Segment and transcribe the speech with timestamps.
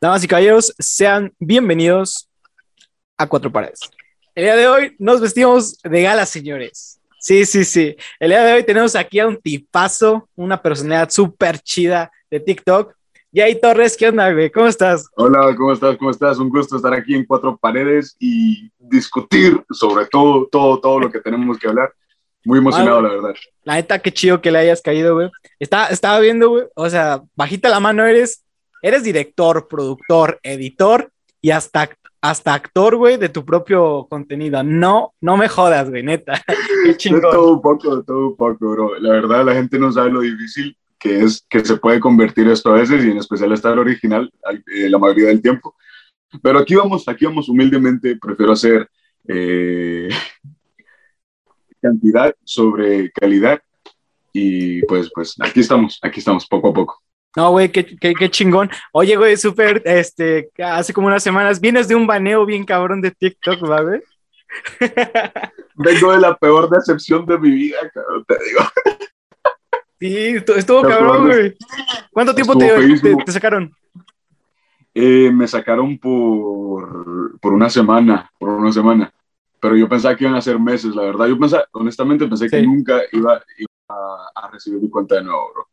[0.00, 2.28] Damas y caballeros, sean bienvenidos
[3.18, 3.80] a Cuatro Paredes.
[4.34, 6.98] El día de hoy nos vestimos de gala, señores.
[7.18, 7.96] Sí, sí, sí.
[8.18, 12.94] El día de hoy tenemos aquí a un tipazo, una personalidad súper chida de TikTok.
[13.32, 14.50] Yay Torres, ¿qué onda, güey?
[14.50, 15.06] ¿Cómo estás?
[15.16, 15.96] Hola, ¿cómo estás?
[15.98, 16.38] ¿Cómo estás?
[16.38, 21.20] Un gusto estar aquí en Cuatro Paredes y discutir sobre todo, todo, todo lo que
[21.20, 21.92] tenemos que hablar.
[22.42, 23.34] Muy emocionado, Ah, la verdad.
[23.64, 25.30] La neta, qué chido que le hayas caído, güey.
[25.58, 28.42] Está, estaba viendo, güey, o sea, bajita la mano eres,
[28.82, 31.10] eres director, productor, editor
[31.40, 31.90] y hasta,
[32.20, 34.62] hasta actor, güey, de tu propio contenido.
[34.62, 36.42] No, no me jodas, güey, neta.
[36.98, 38.98] Qué De todo un poco, de todo un poco, bro.
[38.98, 42.70] La verdad, la gente no sabe lo difícil que es que se puede convertir esto
[42.70, 44.30] a veces y en especial estar original
[44.66, 45.74] eh, la mayoría del tiempo.
[46.42, 48.16] Pero aquí vamos, aquí vamos humildemente.
[48.16, 48.88] Prefiero hacer
[49.26, 50.10] eh,
[51.80, 53.60] cantidad sobre calidad
[54.32, 57.02] y pues, pues aquí estamos, aquí estamos, poco a poco.
[57.36, 58.68] No, güey, qué, qué, qué chingón.
[58.92, 63.12] Oye, güey, súper, este, hace como unas semanas vienes de un baneo bien cabrón de
[63.12, 64.02] TikTok, ¿va, güey?
[65.76, 68.60] Vengo de la peor decepción de mi vida, cabrón, te digo.
[70.00, 71.56] Sí, estu- estuvo La cabrón, güey.
[72.10, 73.72] ¿Cuánto tiempo te, te, te sacaron?
[74.92, 79.12] Eh, me sacaron por, por una semana, por una semana.
[79.60, 81.26] Pero yo pensaba que iban a ser meses, la verdad.
[81.26, 85.52] Yo pensaba, honestamente, pensé que nunca iba, iba a, a recibir mi cuenta de nuevo,
[85.54, 85.68] bro.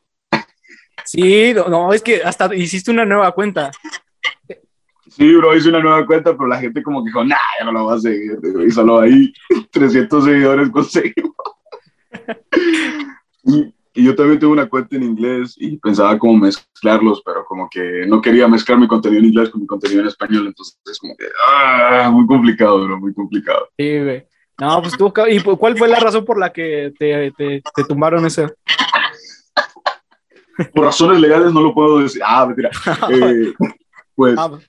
[1.06, 3.72] Sí, no, es que hasta hiciste una nueva cuenta.
[5.10, 7.72] Sí, bro, hice una nueva cuenta, pero la gente como que dijo, nah, ya no
[7.72, 8.38] la voy a seguir.
[8.68, 9.32] Y solo ahí
[9.72, 11.34] 300 seguidores conseguimos.
[13.44, 17.70] y, y yo también tengo una cuenta en inglés y pensaba como mezclarlos, pero como
[17.70, 21.00] que no quería mezclar mi contenido en inglés con mi contenido en español, entonces es
[21.00, 23.70] como que, ah, muy complicado, bro, muy complicado.
[23.78, 24.28] Sí, güey.
[24.60, 27.84] No, pues tú, ¿y cu- cuál fue la razón por la que te, te, te
[27.84, 28.48] tumbaron ese?
[30.74, 32.22] Por razones legales no lo puedo decir.
[32.26, 32.70] Ah, mentira.
[33.12, 33.54] Eh,
[34.16, 34.68] pues, Ah, pues,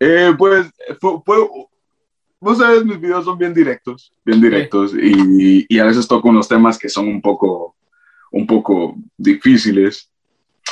[0.00, 0.66] eh, pues,
[1.00, 1.48] fue, fue-
[2.40, 6.48] vos sabes, mis videos son bien directos, bien directos, y, y a veces toco unos
[6.48, 7.74] temas que son un poco,
[8.32, 10.10] un poco difíciles,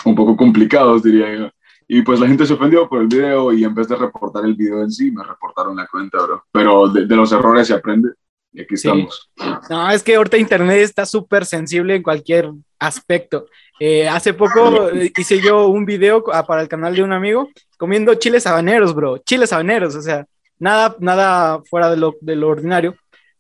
[0.05, 1.50] un poco complicados, diría yo.
[1.87, 4.55] Y pues la gente se ofendió por el video y en vez de reportar el
[4.55, 6.44] video en sí, me reportaron la cuenta, bro.
[6.53, 8.11] Pero de, de los errores se aprende
[8.53, 8.88] y aquí Sí.
[8.88, 9.31] estamos.
[9.71, 13.47] No, es que ahorita Internet está súper sensible en cualquier aspecto.
[13.81, 17.49] Eh, hace poco eh, hice yo un video ah, para el canal de un amigo
[17.77, 19.19] comiendo chiles habaneros, bro.
[19.19, 20.27] Chiles habaneros, o sea,
[20.59, 22.97] nada, nada fuera de lo, de lo ordinario.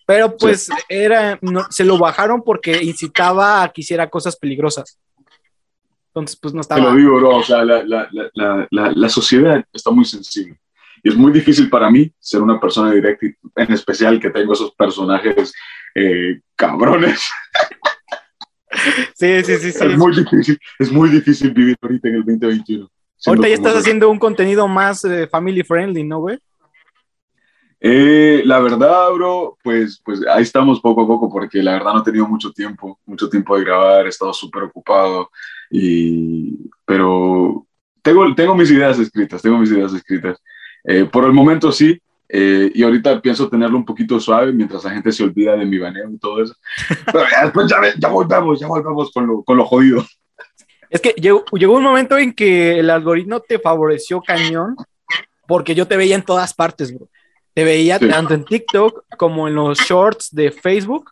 [0.06, 4.98] Pero pues era, no- se lo bajaron porque incitaba a que hiciera cosas peligrosas.
[6.08, 6.96] Entonces, pues no Te lo estaba.
[6.96, 10.58] digo, bro, o sea, la, la, la, la, sociedad está muy sensible.
[11.02, 14.72] Y es muy difícil para mí ser una persona directa, en especial que tengo esos
[14.74, 15.52] personajes
[15.94, 17.28] eh, cabrones.
[19.14, 19.84] Sí, sí, sí, sí.
[19.84, 22.90] Es muy difícil, es muy difícil vivir ahorita en el 2021.
[23.16, 26.38] siendo Ahorita ya estás haciendo un contenido más eh, family friendly, ¿no, güey?
[27.80, 32.00] Eh, la verdad, bro, pues, pues ahí estamos poco a poco, porque la verdad no
[32.00, 35.30] he tenido mucho tiempo, mucho tiempo de grabar, he estado súper ocupado,
[35.70, 37.66] y, pero
[38.02, 40.42] tengo, tengo mis ideas escritas, tengo mis ideas escritas.
[40.84, 44.90] Eh, por el momento sí, eh, y ahorita pienso tenerlo un poquito suave mientras la
[44.90, 46.54] gente se olvida de mi baneo y todo eso.
[47.06, 50.04] Pero ya después ya, ya volvemos, ya volvemos con lo, con lo jodido.
[50.90, 54.76] Es que llegó, llegó un momento en que el algoritmo te favoreció cañón,
[55.46, 57.08] porque yo te veía en todas partes, bro.
[57.54, 58.08] Te veía Sí.
[58.08, 61.10] tanto en TikTok como en los shorts de Facebook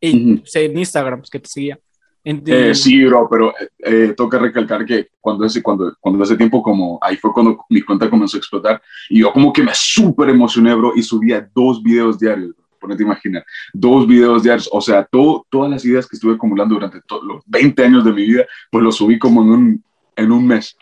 [0.00, 1.78] y pues, en Instagram, pues, que te seguía.
[2.26, 6.98] Eh, sí, bro, pero eh, toca recalcar que cuando ese, cuando, cuando ese tiempo, como
[7.02, 10.74] ahí fue cuando mi cuenta comenzó a explotar, y yo como que me súper emocioné,
[10.74, 15.04] bro, y subía dos videos diarios, bro, ponete a imaginar, dos videos diarios, o sea,
[15.04, 18.82] todo, todas las ideas que estuve acumulando durante los 20 años de mi vida, pues
[18.82, 19.84] los subí como en un,
[20.16, 20.76] en un mes.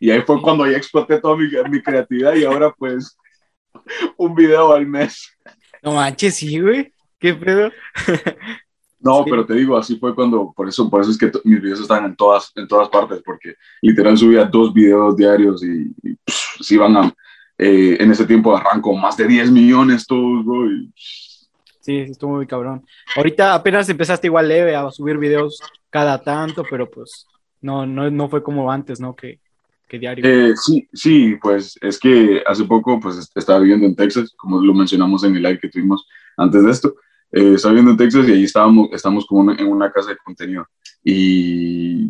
[0.00, 3.16] Y ahí fue cuando ya exploté toda mi, mi creatividad y ahora pues
[4.16, 5.32] un video al mes.
[5.82, 6.92] No manches, sí, güey.
[7.18, 7.70] ¿Qué pedo?
[9.00, 9.30] No, Sí.
[9.30, 12.04] pero te digo, así fue cuando, por eso, por eso es que mis videos están
[12.04, 16.74] en todas, en todas partes, porque literal subía dos videos diarios y, y pff, se
[16.74, 17.14] iban a,
[17.58, 20.92] eh, en ese tiempo arranco más de 10 millones todos, bro, y
[21.80, 22.84] Sí, estuvo muy cabrón.
[23.16, 25.58] Ahorita apenas empezaste igual leve a subir videos
[25.88, 27.26] cada tanto, pero pues
[27.62, 29.16] no, no, no fue como antes, ¿no?
[29.16, 29.40] Que,
[29.88, 30.22] que diario.
[30.26, 34.60] Eh, sí, sí, pues es que hace poco pues est- estaba viviendo en Texas, como
[34.60, 36.06] lo mencionamos en el live que tuvimos
[36.36, 36.94] antes de esto.
[37.32, 40.16] Eh, estaba viviendo en Texas y ahí estábamos, estamos como una- en una casa de
[40.24, 40.66] contenido.
[41.04, 42.08] Y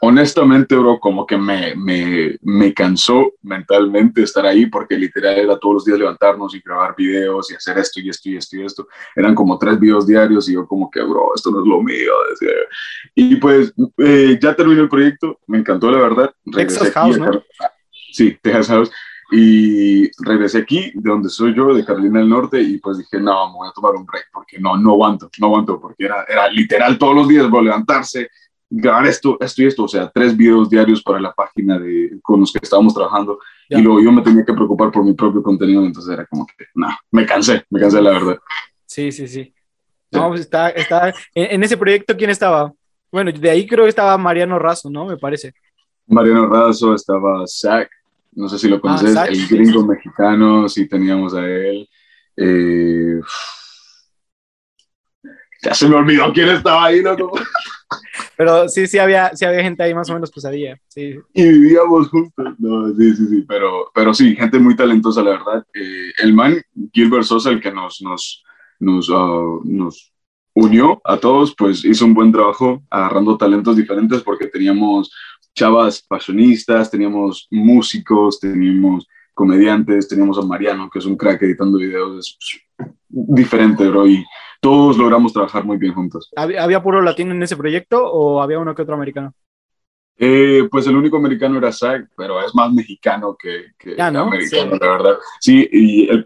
[0.00, 5.74] honestamente, bro, como que me, me, me cansó mentalmente estar ahí porque literal era todos
[5.76, 8.88] los días levantarnos y grabar videos y hacer esto y esto y esto y esto.
[9.16, 12.12] Eran como tres videos diarios y yo como que, bro, esto no es lo mío.
[12.30, 12.54] decía.
[13.14, 16.32] Y pues eh, ya terminó el proyecto, me encantó la verdad.
[16.52, 17.42] Texas Regresé aquí House, ¿no?
[18.12, 18.90] Sí, Texas House.
[19.30, 23.48] Y regresé aquí, de donde soy yo, de Carolina del Norte, y pues dije, no,
[23.48, 26.48] me voy a tomar un break, porque no, no aguanto, no aguanto, porque era, era
[26.48, 28.30] literal todos los días, voy a levantarse,
[28.70, 32.40] grabar esto, esto y esto, o sea, tres videos diarios para la página de, con
[32.40, 33.38] los que estábamos trabajando,
[33.68, 36.64] y luego yo me tenía que preocupar por mi propio contenido, entonces era como que,
[36.74, 38.38] no, me cansé, me cansé la verdad.
[38.86, 39.52] Sí, sí, sí.
[40.10, 42.72] No, pues está, está, en, ese proyecto, ¿quién estaba?
[43.12, 45.04] Bueno, de ahí creo que estaba Mariano Razo, ¿no?
[45.04, 45.52] Me parece.
[46.06, 47.90] Mariano Razo, estaba Zach,
[48.38, 51.88] no sé si lo ah, conoces, el gringo mexicano, sí teníamos a él.
[52.36, 53.20] Eh,
[55.60, 57.16] ya se me olvidó quién estaba ahí, ¿no?
[58.36, 61.16] Pero sí, sí había, sí había gente ahí más o menos pesadilla, sí.
[61.34, 65.66] Y vivíamos juntos, no, sí, sí, sí, pero, pero sí, gente muy talentosa, la verdad.
[65.74, 66.62] Eh, el man,
[66.92, 68.44] Gilbert Sosa, el que nos, nos,
[68.78, 70.12] nos, uh, nos
[70.54, 75.10] unió a todos, pues hizo un buen trabajo agarrando talentos diferentes porque teníamos
[75.54, 82.18] chavas pasionistas, teníamos músicos, teníamos comediantes, teníamos a Mariano, que es un crack editando videos,
[82.18, 82.60] es
[83.08, 84.24] diferente, bro, y
[84.60, 86.30] todos logramos trabajar muy bien juntos.
[86.36, 89.32] ¿Había, puro latino en ese proyecto o había uno que otro americano?
[90.20, 93.66] Eh, pues el único americano era Zach, pero es más mexicano que,
[94.00, 95.18] americano, la verdad.
[95.38, 96.24] Sí, y el,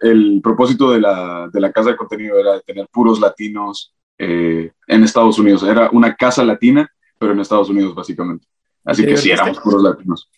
[0.00, 5.04] el, propósito de la, de la, casa de contenido era tener puros latinos eh, en
[5.04, 5.62] Estados Unidos.
[5.62, 8.44] Era una casa latina, pero en Estados Unidos, básicamente.
[8.88, 10.30] Así que sí, éramos puros latinos.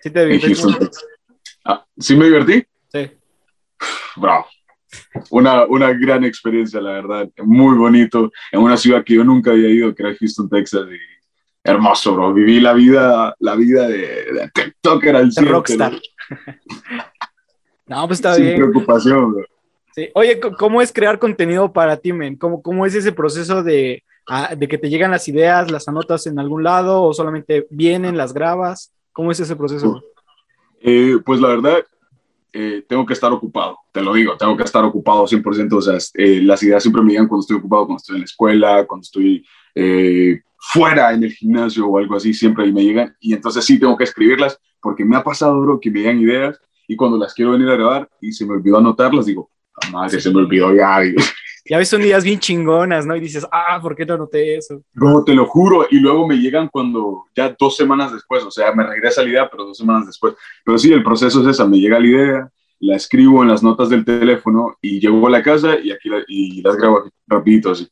[0.00, 0.90] ¿Sí te divertiste?
[1.66, 2.64] Ah, ¿Sí me divertí?
[2.90, 3.10] Sí.
[4.16, 4.46] Bravo.
[5.30, 7.28] Una, una gran experiencia, la verdad.
[7.42, 8.30] Muy bonito.
[8.52, 10.86] En una ciudad que yo nunca había ido, que era Houston, Texas.
[10.90, 10.98] Y
[11.62, 12.32] hermoso, bro.
[12.32, 15.52] Viví la vida, la vida de, de TikToker al cielo.
[15.52, 15.92] Rockstar.
[17.86, 18.56] no, pues está Sin bien.
[18.56, 19.44] preocupación, bro.
[19.94, 20.08] Sí.
[20.14, 22.36] Oye, ¿cómo es crear contenido para ti, men?
[22.36, 24.02] ¿Cómo, ¿Cómo es ese proceso de
[24.56, 28.32] de que te llegan las ideas, las anotas en algún lado o solamente vienen, las
[28.32, 28.92] grabas?
[29.12, 30.02] ¿Cómo es ese proceso?
[30.80, 31.84] Eh, pues la verdad,
[32.52, 35.98] eh, tengo que estar ocupado, te lo digo, tengo que estar ocupado 100%, o sea,
[36.14, 39.02] eh, las ideas siempre me llegan cuando estoy ocupado, cuando estoy en la escuela, cuando
[39.02, 39.44] estoy
[40.56, 43.96] fuera en el gimnasio o algo así, siempre ahí me llegan y entonces sí tengo
[43.96, 47.52] que escribirlas porque me ha pasado, bro, que me llegan ideas y cuando las quiero
[47.52, 49.50] venir a grabar y se me olvidó anotarlas, digo,
[49.92, 51.00] madre, se me olvidó ya,
[51.66, 53.16] y a veces son días bien chingonas, ¿no?
[53.16, 54.82] Y dices, ah, ¿por qué no noté eso?
[54.92, 55.86] No, te lo juro.
[55.90, 59.50] Y luego me llegan cuando ya dos semanas después, o sea, me regresa la idea,
[59.50, 60.34] pero dos semanas después.
[60.62, 63.88] Pero sí, el proceso es esa, me llega la idea, la escribo en las notas
[63.88, 67.88] del teléfono y llego a la casa y aquí y las grabo rapidito así.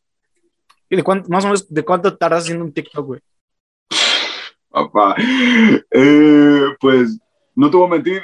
[0.91, 3.21] ¿Y de cuánto, más o menos, de cuánto tardas haciendo un TikTok, güey?
[4.69, 5.17] Papá,
[5.91, 7.19] eh, pues
[7.55, 8.23] no te voy a mentir,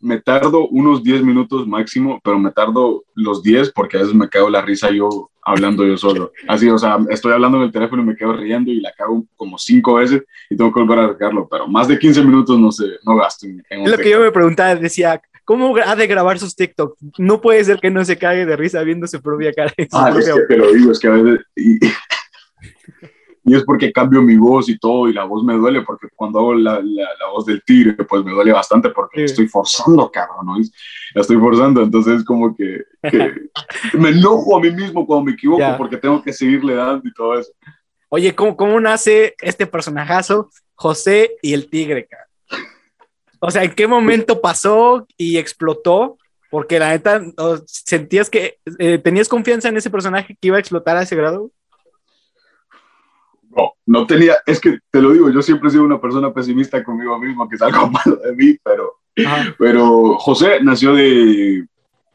[0.00, 4.28] me tardo unos 10 minutos máximo, pero me tardo los 10 porque a veces me
[4.28, 6.32] cago la risa yo hablando yo solo.
[6.46, 9.24] Así, o sea, estoy hablando en el teléfono y me quedo riendo y la cago
[9.36, 12.70] como 5 veces y tengo que volver a arreglarlo, pero más de 15 minutos no
[12.70, 13.46] sé, no gasto.
[13.46, 16.96] En, lo que yo me preguntaba, decía, ¿cómo ha de grabar sus TikTok?
[17.18, 19.72] No puede ser que no se cague de risa viendo su propia cara.
[19.92, 21.40] Ah, es que te lo digo, es que a veces...
[21.56, 21.78] y
[23.54, 26.54] es porque cambio mi voz y todo, y la voz me duele, porque cuando hago
[26.54, 30.56] la, la, voz del tigre, pues me duele bastante porque estoy forzando, cabrón, ¿no?
[31.14, 32.84] La estoy forzando, entonces como que,
[33.94, 37.38] me enojo a mí mismo cuando me equivoco porque tengo que seguirle dando y todo
[37.38, 37.52] eso.
[38.10, 42.28] Oye, ¿cómo, cómo nace este personajazo, José y el tigre, cabrón?
[43.40, 46.18] O sea, ¿en qué momento pasó y explotó?
[46.50, 47.22] Porque la neta,
[47.66, 51.50] ¿sentías que eh, tenías confianza en ese personaje que iba a explotar a ese grado?
[53.56, 56.82] No, no tenía, es que te lo digo, yo siempre he sido una persona pesimista
[56.84, 58.94] conmigo mismo, que es algo malo de mí, pero,
[59.58, 61.66] pero José nació de,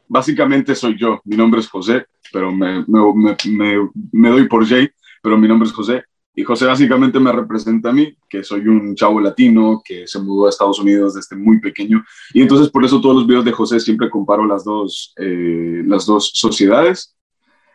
[0.08, 4.88] básicamente soy yo, mi nombre es José, pero me, me, me, me, doy por Jay,
[5.22, 6.04] pero mi nombre es José.
[6.36, 10.46] Y José básicamente me representa a mí, que soy un chavo latino que se mudó
[10.46, 12.04] a Estados Unidos desde muy pequeño.
[12.32, 16.06] Y entonces por eso todos los videos de José siempre comparo las dos, eh, las
[16.06, 17.14] dos sociedades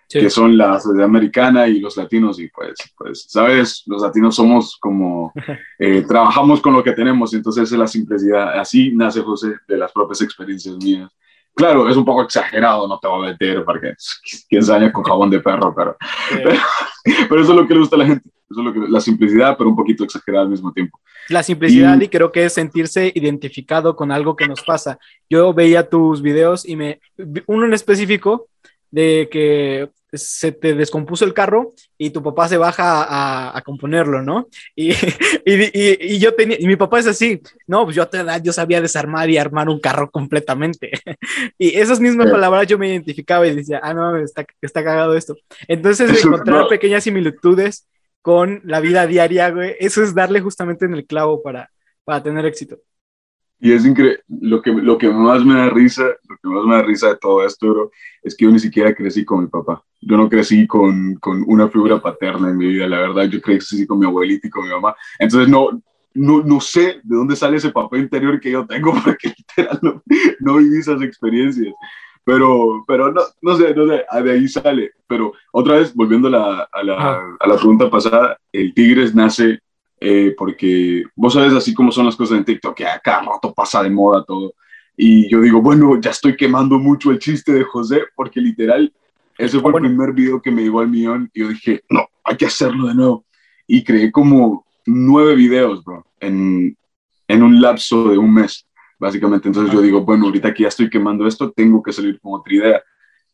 [0.09, 4.75] que son la sociedad americana y los latinos, y pues, pues, sabes, los latinos somos
[4.79, 5.31] como,
[5.79, 8.59] eh, trabajamos con lo que tenemos, entonces es la simplicidad.
[8.59, 11.11] Así nace José de las propias experiencias mías.
[11.53, 13.93] Claro, es un poco exagerado, no te voy a meter, porque
[14.49, 15.97] quién sabe con jabón de perro, pero,
[17.27, 19.01] pero, eso es lo que le gusta a la gente, eso es lo que, la
[19.01, 20.99] simplicidad, pero un poquito exagerada al mismo tiempo.
[21.27, 24.99] La simplicidad y, y creo que es sentirse identificado con algo que nos pasa.
[25.29, 27.01] Yo veía tus videos y me,
[27.45, 28.47] uno en específico,
[28.91, 34.47] de que se te descompuso el carro y tu papá se baja a, componerlo, ¿no?
[34.75, 38.17] Y, y, y, yo tenía, y mi papá es así, no, pues yo a tu
[38.17, 40.91] edad yo sabía desarmar y armar un carro completamente.
[41.57, 45.35] y esas mismas palabras yo me identificaba y decía, ah, no, está, está cagado esto.
[45.67, 47.87] Entonces, encontrar pequeñas similitudes
[48.21, 51.71] con la vida diaria, güey, eso es darle justamente en el clavo para,
[52.03, 52.79] para tener éxito.
[53.59, 56.75] Y es increíble, lo que, lo que más me da risa, lo que más me
[56.75, 57.91] da risa de todo esto, bro,
[58.23, 59.83] es que yo ni siquiera crecí con mi papá.
[60.01, 63.25] Yo no crecí con, con una figura paterna en mi vida, la verdad.
[63.25, 64.95] Yo crecí con mi abuelita y con mi mamá.
[65.19, 65.81] Entonces no,
[66.13, 70.03] no, no sé de dónde sale ese papel interior que yo tengo, porque literal no,
[70.39, 71.73] no viví esas experiencias.
[72.23, 74.91] Pero, pero no, no sé, no sé, de ahí sale.
[75.07, 79.59] Pero otra vez, volviendo a la, a la, a la pregunta pasada, el Tigres nace
[80.00, 83.53] eh, porque vos sabes así como son las cosas en TikTok, que a cada rato
[83.53, 84.53] pasa de moda todo.
[84.96, 88.91] Y yo digo, bueno, ya estoy quemando mucho el chiste de José, porque literal,
[89.38, 92.36] ese fue el primer video que me llegó al millón y yo dije, no, hay
[92.36, 93.25] que hacerlo de nuevo.
[93.68, 96.75] Y creé como nueve videos, bro, en,
[97.27, 99.48] en un lapso de un mes, básicamente.
[99.48, 102.53] Entonces yo digo, bueno, ahorita que ya estoy quemando esto, tengo que salir con otra
[102.53, 102.84] idea.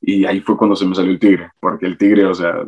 [0.02, 2.64] Y ahí fue cuando se me salió el tigre, porque el tigre, o sea,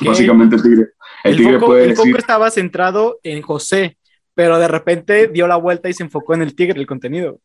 [0.00, 0.86] básicamente el tigre
[1.24, 3.98] el, foco, el foco estaba centrado en José,
[4.34, 7.40] pero de repente dio la vuelta y se enfocó en el tigre, el contenido.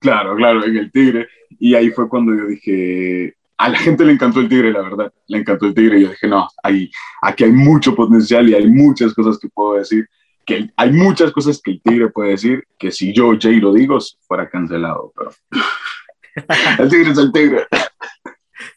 [0.00, 1.28] Claro, claro, en el tigre.
[1.58, 5.12] Y ahí fue cuando yo dije, a la gente le encantó el tigre, la verdad,
[5.26, 5.98] le encantó el tigre.
[5.98, 6.90] Y yo dije, no, hay,
[7.22, 10.08] aquí hay mucho potencial y hay muchas cosas que puedo decir,
[10.46, 13.98] que hay muchas cosas que el tigre puede decir, que si yo, Jay, lo digo,
[14.26, 15.30] fuera cancelado, pero
[16.78, 17.66] el tigre es el tigre.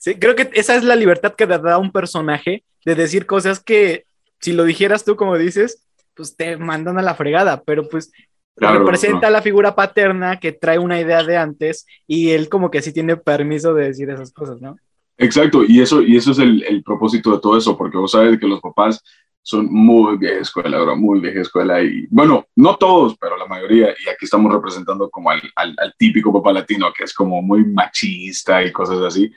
[0.03, 3.63] Sí, creo que esa es la libertad que te da un personaje de decir cosas
[3.63, 4.03] que
[4.41, 8.11] si lo dijeras tú como dices, pues te mandan a la fregada, pero pues
[8.57, 12.81] representa a la figura paterna que trae una idea de antes y él como que
[12.81, 14.75] sí tiene permiso de decir esas cosas, ¿no?
[15.17, 18.37] Exacto, y eso, y eso es el, el propósito de todo eso, porque vos sabes
[18.37, 19.01] que los papás
[19.41, 21.81] son muy vieja escuela, bro, muy vieja escuela.
[21.81, 23.91] Y bueno, no todos, pero la mayoría.
[23.91, 27.63] Y aquí estamos representando como al, al, al, típico papá latino, que es como muy
[27.63, 29.31] machista y cosas así.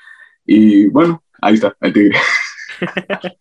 [0.47, 2.19] Y bueno, ahí está, el tigre.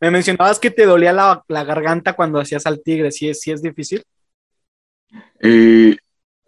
[0.00, 3.52] Me mencionabas que te dolía la, la garganta cuando hacías al tigre, ¿sí es, sí
[3.52, 4.02] es difícil?
[5.40, 5.96] Eh,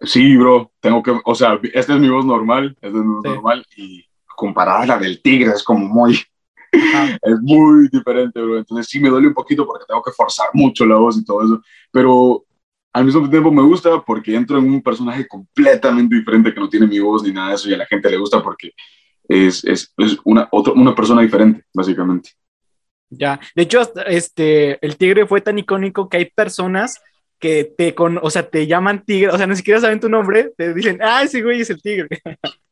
[0.01, 3.25] sí, bro, tengo que, o sea, esta es mi voz normal, esta es mi voz
[3.25, 4.05] normal, y
[4.37, 6.21] comparada a la del tigre es como muy,
[6.73, 8.59] es muy diferente, bro.
[8.59, 11.45] Entonces sí me duele un poquito porque tengo que forzar mucho la voz y todo
[11.45, 12.45] eso, pero
[12.93, 16.87] al mismo tiempo me gusta porque entro en un personaje completamente diferente que no tiene
[16.87, 18.73] mi voz ni nada de eso y a la gente le gusta porque
[19.29, 22.31] es, es, es una, otra, una persona diferente, básicamente.
[23.11, 27.01] Ya, de hecho, este, el tigre fue tan icónico que hay personas
[27.39, 30.53] que te, con, o sea, te llaman tigre, o sea, ni siquiera saben tu nombre,
[30.57, 32.09] te dicen, ah, ese güey es el tigre.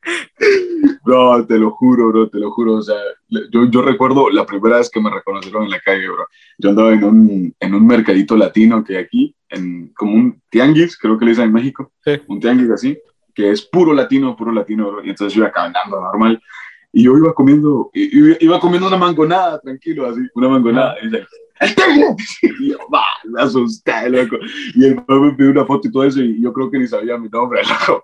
[1.04, 2.96] No, te lo juro, bro, te lo juro, o sea,
[3.28, 6.26] yo, yo recuerdo la primera vez que me reconocieron en la calle, bro.
[6.58, 10.98] Yo andaba en un, en un mercadito latino que hay aquí, en, como un tianguis,
[10.98, 11.92] creo que le dicen en México,
[12.26, 12.98] un tianguis así,
[13.36, 15.04] que es puro latino, puro latino, bro.
[15.04, 16.42] Y entonces yo iba caminando normal
[16.90, 20.96] y yo iba comiendo, iba comiendo una mangonada, tranquilo, así, una mangonada.
[21.02, 21.26] Y dice,
[22.58, 24.38] y yo, va, me asusté, loco.
[24.74, 27.18] Y el me pidió una foto y todo eso, y yo creo que ni sabía
[27.18, 28.02] mi nombre, loco.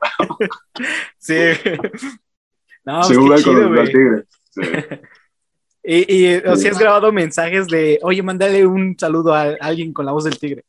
[1.18, 1.34] sí.
[2.84, 3.86] No, pues Según qué chido, güey.
[4.50, 4.60] Sí.
[5.84, 10.04] y, y o si has grabado mensajes de, oye, mándale un saludo a alguien con
[10.04, 10.64] la voz del tigre.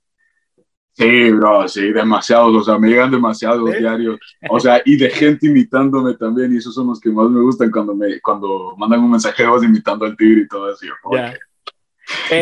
[0.95, 5.47] Sí, bro, sí, demasiados, o sea, me llegan demasiados diarios, o sea, y de gente
[5.47, 9.09] imitándome también, y esos son los que más me gustan cuando me, cuando mandan un
[9.09, 10.85] mensaje de voz imitando al tigre y todo eso.
[10.85, 10.93] Yo,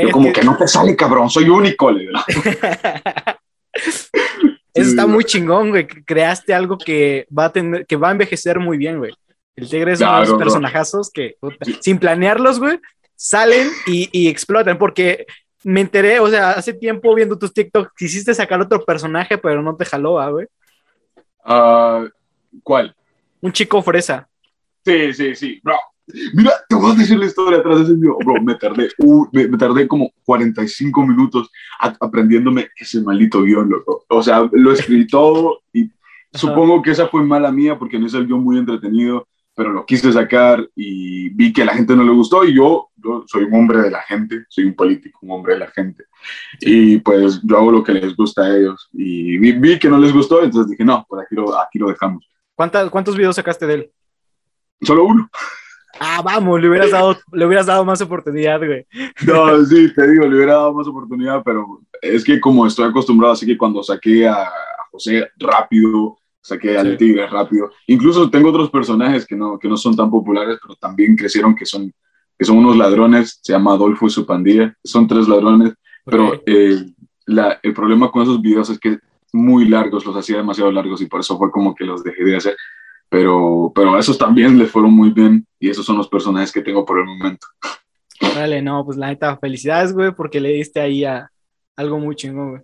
[0.04, 0.44] yo como que...
[0.44, 2.10] no te sale, cabrón, soy único, le
[4.74, 8.60] Eso está muy chingón, güey, creaste algo que va a tener, que va a envejecer
[8.60, 9.14] muy bien, güey.
[9.56, 11.38] El tigre es uno de esos personajazos que,
[11.80, 12.80] sin planearlos, güey,
[13.16, 15.26] salen y, y explotan, porque
[15.64, 19.76] me enteré, o sea, hace tiempo viendo tus TikTok, quisiste sacar otro personaje, pero no
[19.76, 20.48] te jaló, ¿ah, güey.
[21.46, 22.10] Uh,
[22.64, 22.96] ¿Cuál?
[23.42, 24.28] Un chico fresa.
[24.84, 25.76] Sí, sí, sí, bro.
[26.34, 28.18] Mira, te voy a decir la historia atrás de ese video.
[28.18, 31.50] Bro, me tardé, uh, me, tardé como 45 minutos
[31.80, 34.04] aprendiéndome ese maldito guion, loco.
[34.10, 35.90] O sea, lo escribí todo y
[36.34, 39.86] supongo que esa fue mala mía porque no es el guion muy entretenido pero lo
[39.86, 43.44] quise sacar y vi que a la gente no le gustó y yo, yo, soy
[43.44, 46.06] un hombre de la gente, soy un político, un hombre de la gente.
[46.60, 49.98] Y pues yo hago lo que les gusta a ellos y vi, vi que no
[49.98, 52.30] les gustó, entonces dije, no, pues aquí lo, aquí lo dejamos.
[52.56, 53.92] ¿Cuántas, ¿Cuántos videos sacaste de él?
[54.82, 55.30] Solo uno.
[56.00, 58.88] Ah, vamos, le hubieras dado, le hubieras dado más oportunidad, güey.
[59.26, 63.34] No, sí, te digo, le hubiera dado más oportunidad, pero es que como estoy acostumbrado,
[63.34, 64.52] así que cuando saqué a
[64.92, 67.72] José rápido, saqué al tigre rápido.
[67.88, 71.66] Incluso tengo otros personajes que no, que no son tan populares, pero también crecieron, que
[71.66, 71.92] son,
[72.38, 75.74] que son unos ladrones, se llama Adolfo y su pandilla, son tres ladrones,
[76.06, 76.86] pero eh,
[77.26, 78.98] la, el problema con esos videos es que
[79.34, 82.36] muy largos, los hacía demasiado largos y por eso fue como que los dejé de
[82.36, 82.58] hacer.
[83.10, 86.62] Pero, pero a esos también les fueron muy bien y esos son los personajes que
[86.62, 87.48] tengo por el momento.
[88.36, 91.30] Vale, no, pues la neta, felicidades, güey, porque le diste ahí a
[91.76, 92.62] algo muy chingón, güey.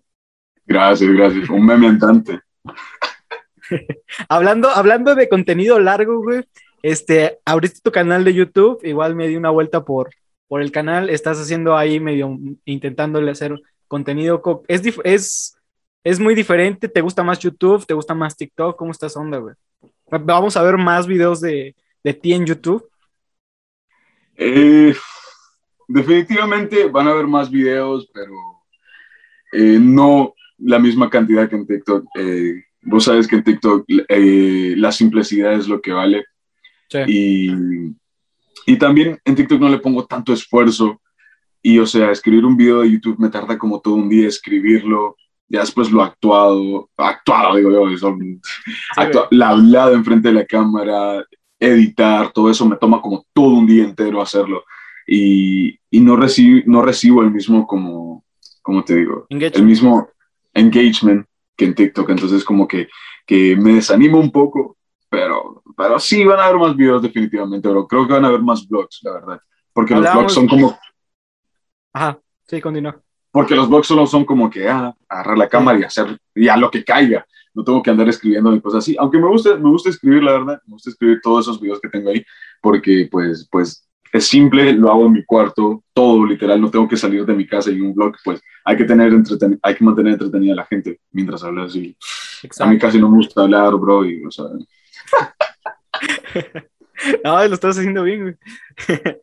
[0.66, 1.50] Gracias, gracias.
[1.50, 2.40] Un meme andante.
[4.30, 6.44] hablando, hablando de contenido largo, güey,
[6.84, 10.10] este, abriste tu canal de YouTube, igual me di una vuelta por,
[10.48, 14.42] por el canal, estás haciendo ahí medio intentándole hacer contenido.
[14.68, 15.58] Es, es,
[16.04, 17.86] es muy diferente, ¿te gusta más YouTube?
[17.86, 18.78] ¿Te gusta más TikTok?
[18.78, 19.56] ¿Cómo estás onda, güey?
[20.10, 22.90] Vamos a ver más videos de, de ti en YouTube.
[24.38, 24.96] Eh,
[25.88, 28.34] definitivamente van a haber más videos, pero
[29.52, 32.06] eh, no la misma cantidad que en TikTok.
[32.18, 36.26] Eh, vos sabes que en TikTok la simplicidad es lo que vale.
[37.06, 37.52] Y,
[38.66, 41.02] y también en TikTok no le pongo tanto esfuerzo.
[41.62, 45.18] Y, o sea, escribir un video de YouTube me tarda como todo un día escribirlo.
[45.50, 48.42] Ya después lo actuado, actuado, digo yo, son,
[49.32, 51.26] la hablado enfrente de la cámara,
[51.58, 54.64] editar, todo eso me toma como todo un día entero hacerlo.
[55.06, 58.26] Y, y no, recibo, no recibo el mismo, como,
[58.62, 60.10] como te digo, el mismo
[60.54, 61.26] engagement
[61.58, 62.10] que en TikTok.
[62.10, 62.88] Entonces, como que,
[63.26, 64.78] que me desanimo un poco,
[65.10, 68.42] pero, pero sí van a haber más videos definitivamente, pero creo que van a haber
[68.42, 69.42] más vlogs, la verdad.
[69.74, 70.78] Porque los vlogs son como...
[71.94, 73.02] Ajá, sí, continúa.
[73.32, 76.72] Porque los vlogs solo son como que, ah, agarrar la cámara y hacer ya lo
[76.72, 77.26] que caiga.
[77.54, 78.96] No tengo que andar escribiendo ni cosas así.
[79.00, 80.62] Aunque me gusta, me gusta escribir, la verdad.
[80.66, 82.24] Me gusta escribir todos esos videos que tengo ahí.
[82.62, 86.98] Porque, pues, pues, es simple, lo hago en mi cuarto, todo literal, no tengo que
[86.98, 89.12] salir de mi casa y un blog, pues hay que tener
[89.62, 91.96] hay que mantener entretenida a la gente mientras hablas y
[92.60, 94.46] a mí casi no me gusta hablar, bro, y o sea,
[97.24, 98.36] no, lo estás haciendo bien, güey.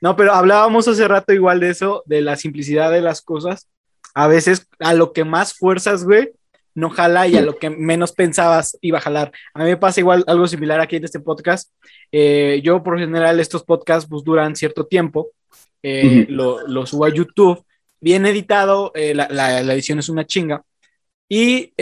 [0.00, 3.68] no, pero hablábamos hace rato igual de eso, de la simplicidad de las cosas.
[4.14, 6.32] A veces a lo que más fuerzas, güey,
[6.78, 9.32] no jala y a lo que menos pensabas iba a jalar.
[9.52, 11.72] A mí me pasa igual algo similar aquí en este podcast.
[12.12, 15.28] Eh, yo por general estos podcasts pues duran cierto tiempo.
[15.82, 17.64] Eh, lo, subo a YouTube,
[18.00, 20.62] bien editado, eh, la, la, edición es una chinga.
[21.28, 21.72] Y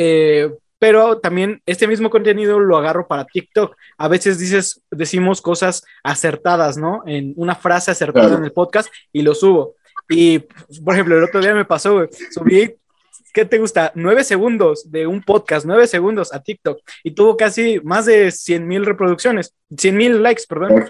[0.78, 3.76] pero también este mismo contenido lo agarro para TikTok.
[3.96, 7.02] A veces dices, decimos cosas acertadas, ¿no?
[7.06, 9.74] En una frase acertada en el podcast y lo subo.
[10.09, 10.40] Y,
[10.85, 12.76] por ejemplo, el otro día me pasó, güey, subí,
[13.37, 13.92] ¿qué te gusta?
[13.94, 18.66] Nueve segundos de un podcast, nueve segundos a TikTok y tuvo casi más de 100
[18.66, 20.87] mil reproducciones, 100 mil likes, perdón.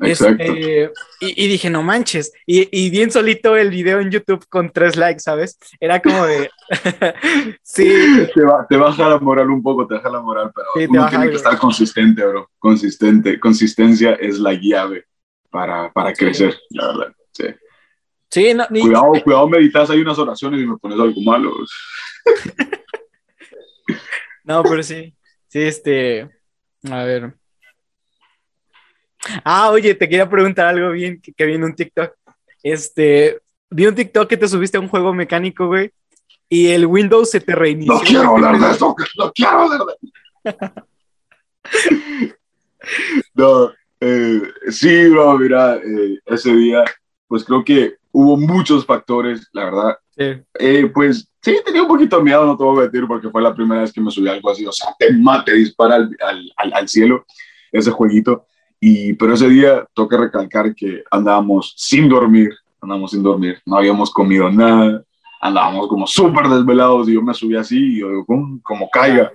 [0.00, 2.32] Este, y, dije, no manches.
[2.44, 5.60] Y, bien solito el video en YouTube con tres likes, ¿sabes?
[5.78, 6.50] Era como de.
[7.62, 7.88] sí.
[8.34, 11.30] Te, va, te, baja la moral un poco, te baja la moral, pero uno tiene
[11.30, 12.50] que estar consistente, bro.
[12.58, 13.38] Consistente.
[13.38, 15.04] Consistencia es la llave
[15.50, 17.14] para, para crecer, la verdad.
[17.30, 17.44] Sí.
[18.30, 21.52] Sí, no, cuidado, cuidado, meditas, hay unas oraciones y me pones algo malo.
[24.44, 25.14] no, pero sí.
[25.48, 26.28] Sí, este.
[26.90, 27.34] A ver.
[29.44, 32.12] Ah, oye, te quería preguntar algo bien que, vi en un TikTok.
[32.62, 35.90] Este, vi un TikTok que te subiste a un juego mecánico, güey,
[36.48, 37.94] y el Windows se te reinició.
[37.94, 39.80] No quiero hablar de eso, no quiero hablar
[40.44, 40.54] de
[43.34, 46.84] No, eh, sí, bro, mira, eh, ese día,
[47.26, 49.98] pues creo que hubo muchos factores, la verdad.
[50.16, 50.42] Sí.
[50.58, 53.42] Eh, pues sí, tenía un poquito de miedo, no te voy a mentir, porque fue
[53.42, 56.16] la primera vez que me subí algo así, o sea, te mate, dispara al,
[56.56, 57.26] al, al cielo
[57.70, 58.46] ese jueguito.
[58.80, 64.10] Y, pero ese día toca recalcar que andábamos sin dormir, andábamos sin dormir, no habíamos
[64.10, 65.04] comido nada,
[65.42, 68.26] andábamos como súper desvelados y yo me subí así y yo digo,
[68.62, 69.30] como, caiga.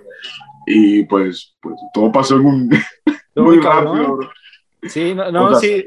[0.66, 2.70] Y pues, pues todo pasó en un...
[3.36, 4.18] muy rápido,
[4.82, 5.86] Sí, no, no sí.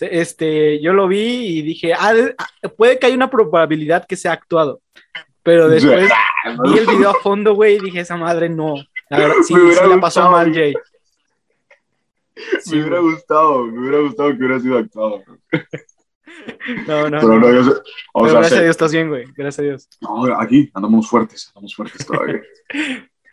[0.00, 4.32] Este, yo lo vi y dije, ah, ah, puede que haya una probabilidad que sea
[4.32, 4.80] actuado.
[5.42, 6.10] Pero después
[6.64, 8.74] vi el video a fondo, güey, y dije, esa madre no.
[9.08, 10.74] La verdad, sí, sí la pasó mal, Jay
[12.70, 15.22] me hubiera gustado, me hubiera gustado que hubiera sido actuado.
[16.86, 17.18] No, no.
[17.18, 17.70] Pero, no, yo sé,
[18.12, 19.24] Pero gracias a Dios estás bien, güey.
[19.36, 19.88] Gracias a Dios.
[20.00, 22.40] No, aquí andamos fuertes, andamos fuertes todavía.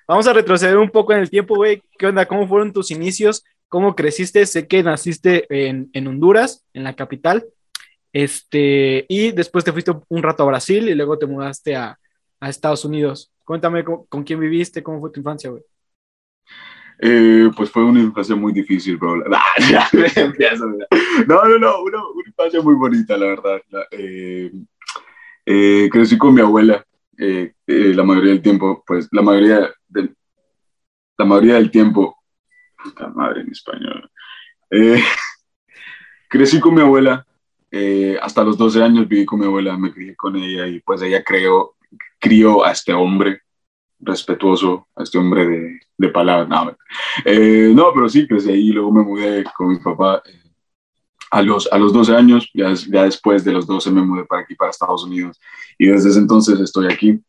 [0.08, 1.84] Vamos a retroceder un poco en el tiempo, güey.
[1.98, 2.26] ¿Qué onda?
[2.26, 3.44] ¿Cómo fueron tus inicios?
[3.68, 4.46] ¿Cómo creciste?
[4.46, 7.46] Sé que naciste en, en Honduras, en la capital.
[8.12, 11.98] Este, y después te fuiste un rato a Brasil y luego te mudaste a,
[12.40, 13.32] a Estados Unidos.
[13.44, 15.64] Cuéntame con, quién viviste, cómo fue tu infancia, güey.
[17.00, 19.16] Eh, pues fue una infancia muy difícil, bro.
[21.28, 23.62] no, no, no, una, infancia muy bonita, la verdad.
[23.92, 24.52] Eh,
[25.46, 26.86] eh, crecí con mi abuela
[27.66, 29.74] la mayoría del tiempo, pues la mayoría
[31.18, 32.23] la mayoría del tiempo,
[32.84, 34.10] puta madre en español.
[36.30, 37.26] crecí con mi abuela,
[38.22, 41.24] hasta los 12 años viví con mi abuela, me crié con ella y pues ella
[41.24, 41.76] creó,
[42.20, 43.44] crió a este hombre
[44.06, 46.50] respetuoso a este hombre de, de palabras.
[46.50, 46.76] No,
[47.26, 50.52] eh, no, pero sí, crecí ahí, luego me mudé con mi papá eh,
[51.32, 54.42] a, los, a los 12 años, ya, ya después de los 12 me mudé para
[54.44, 55.40] aquí, para Estados Unidos,
[55.78, 57.20] y desde ese entonces estoy aquí.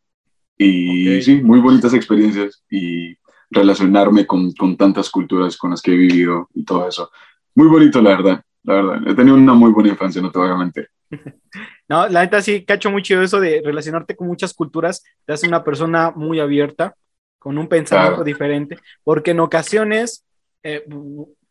[0.57, 3.13] Y sí, muy bonitas experiencias y
[3.49, 7.11] relacionarme con, con tantas culturas con las que he vivido y todo eso.
[7.55, 9.07] Muy bonito, la verdad, la verdad.
[9.07, 10.89] He tenido una muy buena infancia, no te voy a mentir.
[11.87, 15.63] No, la neta sí cacho mucho eso de relacionarte con muchas culturas, te hace una
[15.63, 16.95] persona muy abierta,
[17.37, 20.25] con un pensamiento diferente, porque en ocasiones,
[20.63, 20.83] eh,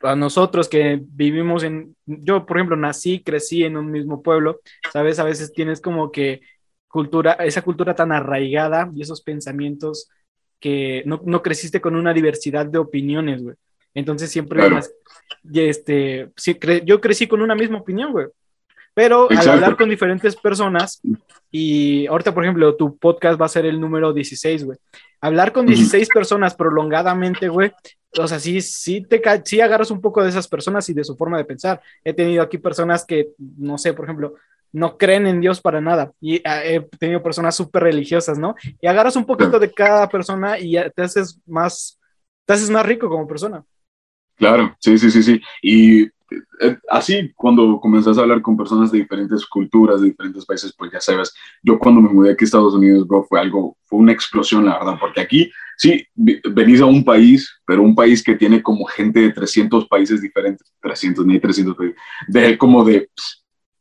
[0.00, 4.60] a nosotros que vivimos en, yo por ejemplo nací, crecí en un mismo pueblo,
[4.92, 6.40] sabes, a veces tienes como que
[6.88, 10.10] cultura, esa cultura tan arraigada y esos pensamientos
[10.60, 13.56] que no, no creciste con una diversidad de opiniones, güey.
[13.94, 14.62] Entonces siempre,
[15.52, 18.26] este, sí, yo crecí con una misma opinión, güey.
[18.92, 21.00] Pero al hablar con diferentes personas,
[21.50, 24.78] y ahorita, por ejemplo, tu podcast va a ser el número 16, güey.
[25.20, 27.72] Hablar con 16 personas prolongadamente, güey,
[28.18, 31.16] o sea, sí, sí, te, sí agarras un poco de esas personas y de su
[31.16, 31.80] forma de pensar.
[32.04, 34.34] He tenido aquí personas que, no sé, por ejemplo,
[34.74, 36.12] no creen en Dios para nada.
[36.20, 38.56] Y ah, he tenido personas súper religiosas, ¿no?
[38.80, 41.98] Y agarras un poquito de cada persona y te haces más,
[42.44, 43.64] te haces más rico como persona.
[44.36, 45.40] Claro, sí, sí, sí, sí.
[45.62, 46.02] Y
[46.60, 50.90] eh, así, cuando comenzás a hablar con personas de diferentes culturas, de diferentes países, pues
[50.90, 51.32] ya sabes,
[51.62, 54.78] yo cuando me mudé aquí a Estados Unidos, bro, fue algo, fue una explosión, la
[54.78, 59.20] verdad, porque aquí, sí, venís a un país, pero un país que tiene como gente
[59.20, 63.08] de 300 países diferentes, 300, ni 300 países, de como de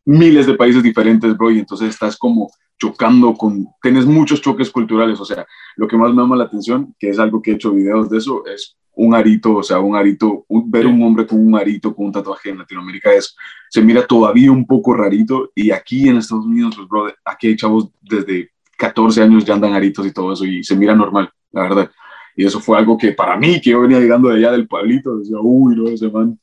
[0.06, 5.20] miles de países diferentes, bro, y entonces estás como chocando con, tienes muchos choques culturales,
[5.20, 7.72] o sea, lo que más me llama la atención, que es algo que he hecho
[7.72, 11.56] videos de eso, es un arito, o sea, un arito, ver un hombre con un
[11.56, 13.36] arito, con un tatuaje en Latinoamérica, es,
[13.70, 15.52] se mira todavía un poco rarito.
[15.56, 19.74] Y aquí en Estados Unidos, pues, bro, aquí hay chavos desde 14 años ya andan
[19.74, 21.92] aritos y todo eso, y se mira normal, la verdad.
[22.36, 25.18] Y eso fue algo que para mí, que yo venía llegando de allá del pueblito,
[25.18, 26.39] decía, uy, no, ese man,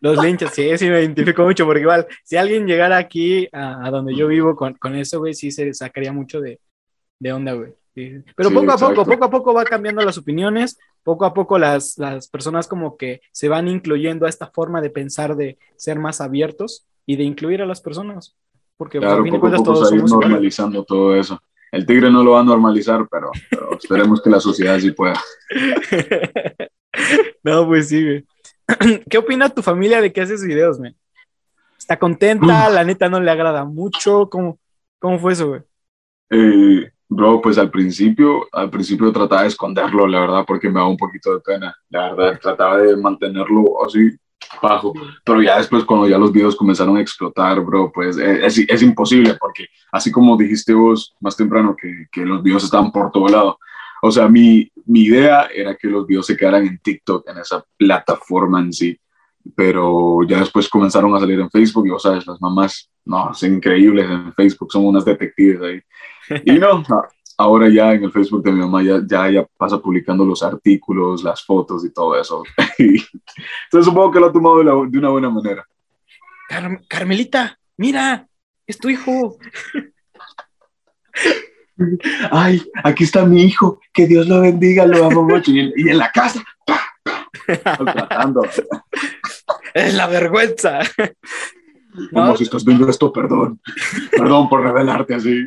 [0.00, 4.14] Los linchas, sí, sí me identifico mucho, porque igual, si alguien llegara aquí a, donde
[4.14, 6.60] yo vivo con, con eso, güey, sí se sacaría mucho de,
[7.18, 7.74] de onda, güey.
[7.94, 11.96] Pero poco a poco, poco a poco va cambiando las opiniones, poco a poco las,
[11.96, 16.20] las personas como que se van incluyendo a esta forma de pensar de ser más
[16.20, 18.34] abiertos y de incluir a las personas.
[18.76, 21.40] Porque claro, a poco a poco todos normalizando todo eso.
[21.70, 23.30] El tigre no lo va a normalizar, pero,
[23.76, 25.20] esperemos que la sociedad sí pueda.
[27.42, 28.24] no, pues sí, güey.
[29.10, 30.94] ¿Qué opina tu familia de que haces videos, man?
[31.78, 32.68] ¿Está contenta?
[32.70, 34.28] ¿La neta no le agrada mucho?
[34.30, 34.58] ¿Cómo,
[34.98, 35.60] cómo fue eso, güey?
[36.30, 40.88] Eh, Bro, pues al principio, al principio trataba de esconderlo, la verdad, porque me daba
[40.88, 44.10] un poquito de pena, la verdad, trataba de mantenerlo así
[44.60, 44.92] bajo,
[45.24, 48.82] pero ya después cuando ya los videos comenzaron a explotar, bro, pues e, es, es
[48.82, 53.28] imposible, porque así como dijiste vos más temprano que, que los videos estaban por todo
[53.28, 53.58] lado,
[54.06, 57.64] o sea, mi, mi idea era que los videos se quedaran en TikTok, en esa
[57.74, 59.00] plataforma en sí,
[59.56, 63.54] pero ya después comenzaron a salir en Facebook y vos sabes, las mamás, no, son
[63.54, 65.80] increíbles en Facebook, son unas detectives ahí.
[66.44, 66.82] Y no,
[67.38, 71.42] ahora ya en el Facebook de mi mamá ya, ya, pasa publicando los artículos, las
[71.42, 72.42] fotos y todo eso.
[72.78, 75.66] Entonces supongo que lo ha tomado de, una buena manera.
[76.88, 78.28] Carmelita, mira,
[78.66, 79.38] es tu hijo.
[82.30, 85.50] Ay, aquí está mi hijo, que Dios lo bendiga, lo amo mucho.
[85.50, 86.44] Y, en, la casa,
[89.74, 90.80] Es la vergüenza.
[92.10, 92.36] ¿No?
[92.36, 93.60] si estás viendo esto, perdón.
[94.10, 95.46] Perdón por revelarte así.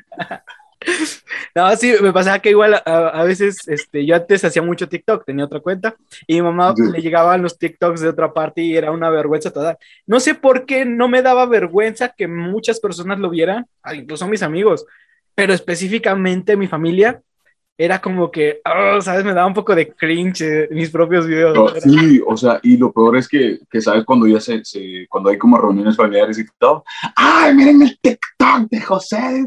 [1.56, 5.46] No, sí, me pasaba que igual a, veces, este, yo antes hacía mucho TikTok, tenía
[5.46, 5.96] otra cuenta,
[6.28, 9.78] y mi mamá le llegaban los TikToks de otra parte y era una vergüenza total.
[10.06, 14.28] No sé por qué no me daba vergüenza que muchas personas lo vieran, ah, incluso
[14.28, 14.86] mis amigos,
[15.38, 17.22] pero específicamente mi familia,
[17.78, 19.24] era como que, oh, ¿sabes?
[19.24, 21.74] Me daba un poco de cringe eh, mis propios videos.
[21.84, 24.04] sí, o sea, y lo peor es que, que ¿sabes?
[24.04, 26.84] Cuando ya se, se, cuando hay como reuniones familiares y todo,
[27.16, 29.46] ¡ay, miren el TikTok de José!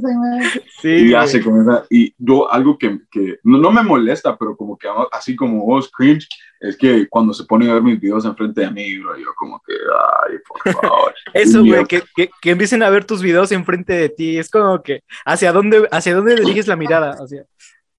[0.80, 4.56] Sí, y ya se comienza, y yo algo que, que no, no, me molesta, pero
[4.56, 6.28] como que así como vos, cringe,
[6.60, 9.60] es que cuando se ponen a ver mis videos enfrente de mí, bro, yo como
[9.66, 11.14] que, ay, por favor.
[11.34, 14.80] Eso, güey, que, que, que, empiecen a ver tus videos enfrente de ti, es como
[14.82, 17.16] que, ¿hacia dónde, hacia dónde diriges la mirada?
[17.18, 17.44] Hacia...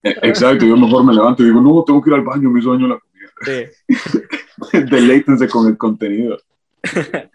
[0.02, 2.88] Exacto, yo mejor me levanto y digo, no, tengo que ir al baño, me sueño
[2.88, 3.30] la comida.
[3.42, 4.78] Sí.
[4.90, 6.38] Deleítense con el contenido.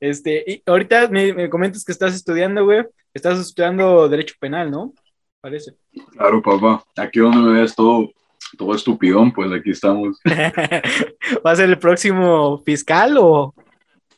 [0.00, 2.84] Este, y ahorita me, comentas que estás estudiando, güey.
[3.14, 4.92] Estás estudiando Derecho Penal, ¿no?
[5.40, 5.76] Parece.
[6.12, 6.84] Claro, papá.
[6.96, 8.10] Aquí donde me ves todo,
[8.56, 10.18] todo estupidón, pues aquí estamos.
[11.46, 13.54] ¿Va a ser el próximo fiscal o,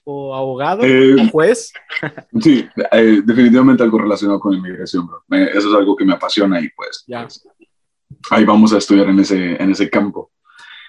[0.05, 1.73] o abogado eh, o juez?
[2.41, 5.23] sí, eh, definitivamente algo relacionado con inmigración, bro.
[5.29, 7.05] eso es algo que me apasiona y pues.
[7.07, 7.23] Ya.
[7.23, 7.47] Pues,
[8.31, 10.31] ahí vamos a estudiar en ese, en ese campo.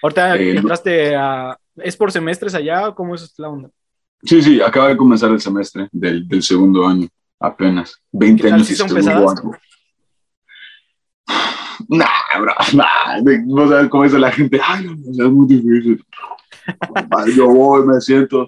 [0.02, 1.56] Ahorita eh, entraste a...
[1.76, 3.70] ¿Es por semestres allá o cómo es la onda?
[4.22, 7.08] Sí, sí, acaba de comenzar el semestre del, del segundo año,
[7.40, 8.00] apenas.
[8.12, 9.56] 20 años y son segundo
[11.88, 12.06] Nah,
[12.40, 16.04] bro, nah, no sabes cómo dice la gente, ay, no, es muy difícil.
[17.36, 18.46] Yo voy, me siento.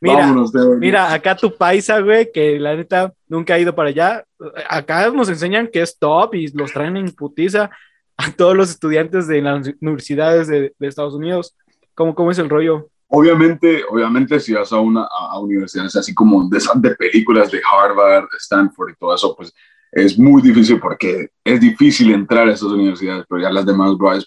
[0.00, 0.52] Mira, Vámonos.
[0.78, 4.24] Mira, acá tu paisa, güey, que la neta nunca ha ido para allá.
[4.68, 7.70] Acá nos enseñan que es top y los traen en putiza
[8.16, 11.54] a todos los estudiantes de las universidades de, de Estados Unidos.
[11.94, 12.88] ¿Cómo, ¿Cómo es el rollo?
[13.14, 18.26] Obviamente, obviamente, si vas a una a, universidades así como de, de películas de Harvard,
[18.38, 19.52] Stanford y todo eso, pues
[19.92, 24.14] es muy difícil porque es difícil entrar a esas universidades, pero ya las demás, bro,
[24.14, 24.26] es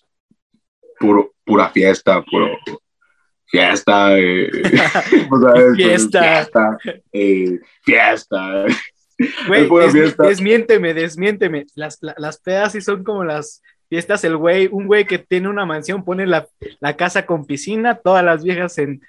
[0.99, 2.47] puro, pura fiesta, puro
[3.47, 4.49] fiesta, eh,
[5.75, 6.21] Fiesta.
[6.21, 6.77] fiesta,
[7.11, 8.65] eh, fiesta.
[9.47, 10.23] Güey, des- fiesta.
[10.27, 11.65] desmiénteme, desmiénteme.
[11.75, 14.23] Las, la- las pedas sí son como las fiestas.
[14.23, 16.47] El güey, un güey que tiene una mansión pone la,
[16.79, 19.01] la casa con piscina, todas las viejas en,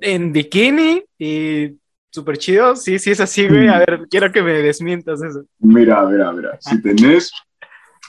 [0.00, 1.76] en bikini y
[2.10, 2.74] súper chido.
[2.74, 3.68] Sí, sí es así, güey.
[3.68, 5.44] A ver, quiero que me desmientas eso.
[5.60, 7.30] Mira, mira, mira, si tenés,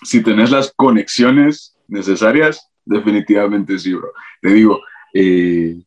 [0.03, 4.11] si tenés las conexiones necesarias, definitivamente sí, bro.
[4.41, 4.79] Te digo,
[5.13, 5.81] eh,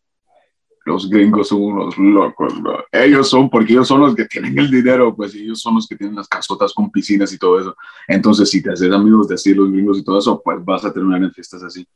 [0.84, 2.84] los gringos son unos locos, bro.
[2.90, 5.96] Ellos son, porque ellos son los que tienen el dinero, pues ellos son los que
[5.96, 7.76] tienen las casotas con piscinas y todo eso.
[8.08, 10.92] Entonces, si te haces amigos de así los gringos y todo eso, pues vas a
[10.92, 11.86] terminar en fiestas así.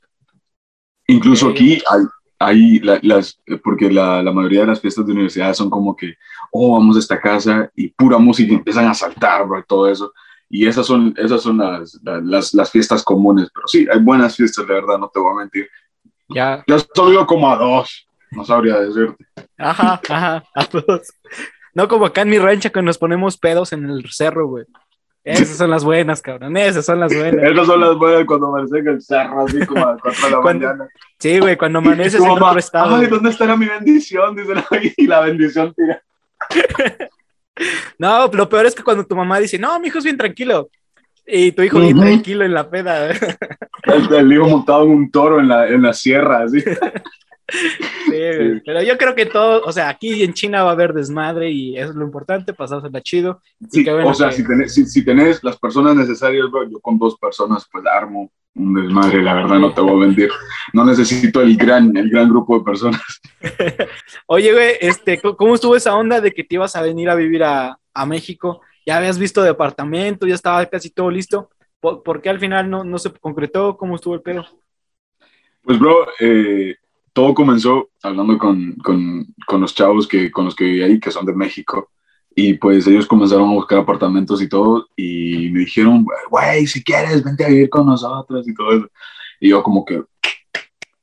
[1.08, 2.02] Incluso aquí hay,
[2.38, 6.14] hay la- las, porque la, la mayoría de las fiestas de universidad son como que,
[6.52, 9.88] oh, vamos a esta casa y pura música y empiezan a saltar, bro, y todo
[9.88, 10.12] eso.
[10.48, 13.48] Y esas son, esas son las, la- las, las fiestas comunes.
[13.54, 15.68] Pero sí, hay buenas fiestas, de verdad, no te voy a mentir.
[16.28, 16.64] Ya.
[16.94, 19.24] Solo ido como a dos, no sabría decirte.
[19.58, 21.12] Ajá, ajá, a todos.
[21.74, 24.64] No como acá en mi rancha que nos ponemos pedos en el cerro, güey.
[25.24, 26.56] Esas son las buenas, cabrón.
[26.56, 27.44] Esas son las buenas.
[27.44, 30.30] Esas son las buenas cuando amanece en el cerro, así como a las 4 de
[30.30, 30.88] la Cuando- mañana.
[31.18, 32.94] Sí, güey, cuando amaneces en mamá, otro estado.
[32.96, 34.36] Ay, ¿dónde estará mi bendición?
[34.36, 34.64] Dice la,
[34.96, 36.00] y la bendición tira.
[37.98, 40.68] No, lo peor es que cuando tu mamá dice, no, mi hijo es bien tranquilo.
[41.26, 42.06] Y tu hijo bien Ujú.
[42.06, 43.10] tranquilo en la peda.
[43.10, 46.62] El, el hijo montado en un toro en la, en la sierra, así.
[47.48, 48.60] Sí.
[48.64, 51.76] Pero yo creo que todo, o sea, aquí en China va a haber desmadre y
[51.78, 53.40] eso es lo importante, pasársela chido.
[53.70, 56.98] Sí, o sea, que- si, tenés, si, si tenés las personas necesarias, bro, yo con
[56.98, 60.30] dos personas, pues armo un desmadre, la verdad, no te voy a mentir.
[60.72, 63.00] No necesito el gran, el gran grupo de personas.
[64.26, 67.14] Oye, güey, este, ¿cómo- ¿cómo estuvo esa onda de que te ibas a venir a
[67.14, 68.60] vivir a, a México?
[68.86, 71.50] Ya habías visto departamento, ya estaba casi todo listo.
[71.80, 73.76] ¿Por, qué al final no, no se concretó?
[73.76, 74.46] ¿Cómo estuvo el pedo?
[75.62, 76.76] Pues, bro, eh,
[77.12, 81.10] todo comenzó hablando con, con, con los chavos que, con los que viví ahí, que
[81.10, 81.90] son de México.
[82.34, 84.86] Y pues ellos comenzaron a buscar apartamentos y todo.
[84.94, 88.90] Y me dijeron, güey, si quieres, vente a vivir con nosotros y todo eso.
[89.40, 90.02] Y yo, como que,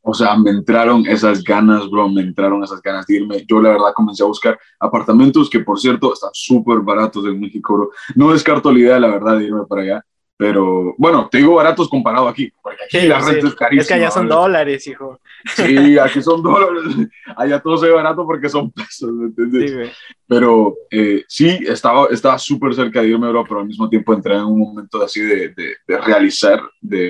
[0.06, 3.46] o sea, me entraron esas ganas, bro, me entraron esas ganas de irme.
[3.48, 7.74] Yo, la verdad, comencé a buscar apartamentos que, por cierto, están súper baratos en México,
[7.74, 7.90] bro.
[8.16, 10.06] No descarto la idea, la verdad, de irme para allá.
[10.36, 13.32] Pero bueno, te digo baratos comparado aquí, porque aquí Sí, la sí.
[13.32, 13.82] renta es carísima.
[13.84, 14.42] Es que allá son ¿verdad?
[14.42, 15.20] dólares, hijo.
[15.56, 17.08] Sí, aquí son dólares.
[17.38, 19.72] Allá todo se ve barato porque son pesos, ¿me entiendes?
[19.72, 19.92] Sí.
[20.28, 24.36] Pero eh, sí, estaba estaba súper cerca de irme, bro, pero al mismo tiempo entré
[24.36, 27.08] en un momento así de, de, de realizar, de,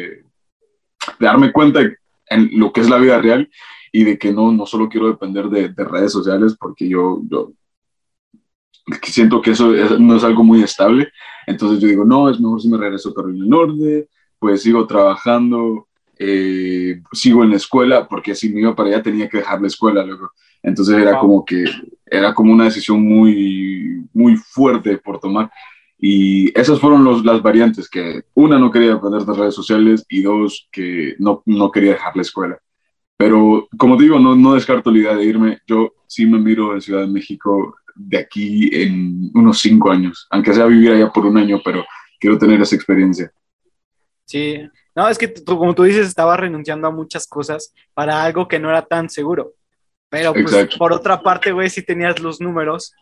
[1.17, 1.79] de darme cuenta
[2.27, 3.49] en lo que es la vida real
[3.91, 7.53] y de que no, no solo quiero depender de, de redes sociales porque yo, yo
[9.03, 11.09] siento que eso es- no es algo muy estable.
[11.47, 14.09] Entonces yo digo, no, es mejor si me regreso a Carolina Norte,
[14.39, 15.87] pues sigo trabajando,
[16.19, 19.67] eh, sigo en la escuela, porque si me iba para allá tenía que dejar la
[19.67, 20.31] escuela luego.
[20.61, 21.65] Entonces era como que,
[22.05, 25.51] era como una decisión muy, muy fuerte por tomar.
[25.97, 30.21] Y esas fueron los, las variantes, que una no quería depender de redes sociales y
[30.21, 32.59] dos que no, no quería dejar la escuela.
[33.17, 35.59] Pero como digo, no, no descarto la idea de irme.
[35.65, 40.53] Yo sí me miro en Ciudad de México de aquí en unos cinco años, aunque
[40.53, 41.85] sea vivir allá por un año, pero
[42.19, 43.31] quiero tener esa experiencia.
[44.25, 44.57] Sí.
[44.95, 48.59] No, es que tú, como tú dices, estabas renunciando a muchas cosas para algo que
[48.59, 49.53] no era tan seguro.
[50.09, 52.93] Pero pues, por otra parte, güey, sí tenías los números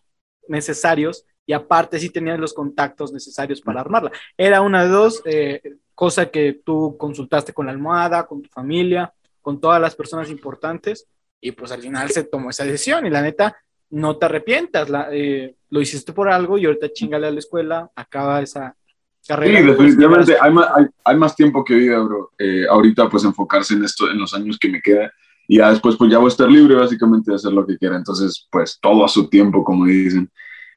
[0.48, 4.12] necesarios y aparte sí tenías los contactos necesarios para armarla.
[4.38, 5.62] Era una de dos, eh,
[5.96, 11.08] cosa que tú consultaste con la almohada, con tu familia, con todas las personas importantes
[11.42, 13.56] y pues al final se tomó esa decisión y la neta,
[13.90, 17.90] no te arrepientas, la, eh, lo hiciste por algo y ahorita chingale a la escuela,
[17.96, 18.76] acaba esa
[19.24, 19.62] Sí, carrera.
[19.62, 22.32] definitivamente hay más, hay, hay más tiempo que vida, bro.
[22.40, 25.12] Eh, ahorita pues enfocarse en esto, en los años que me queda
[25.48, 27.98] y ya después pues ya voy a estar libre básicamente de hacer lo que quiera.
[27.98, 30.28] Entonces pues todo a su tiempo, como dicen.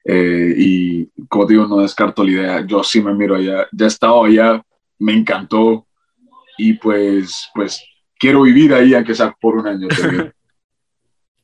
[0.04, 2.66] Eh, y como digo, no descarto la idea.
[2.66, 3.66] Yo sí me miro allá.
[3.72, 4.62] Ya he estado allá,
[4.98, 5.86] me encantó
[6.56, 7.82] y pues pues
[8.18, 9.88] quiero vivir ahí aunque sea por un año.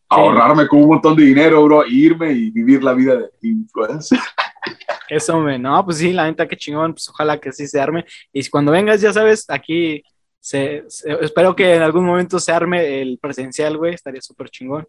[0.09, 4.19] Ahorrarme con un montón de dinero, bro, e irme y vivir la vida de influencer.
[5.09, 8.05] Eso, me, no, pues sí, la neta, qué chingón, pues ojalá que sí se arme.
[8.33, 10.03] Y cuando vengas, ya sabes, aquí
[10.41, 10.85] se,
[11.21, 14.87] espero que en algún momento se arme el presencial, güey, estaría súper chingón.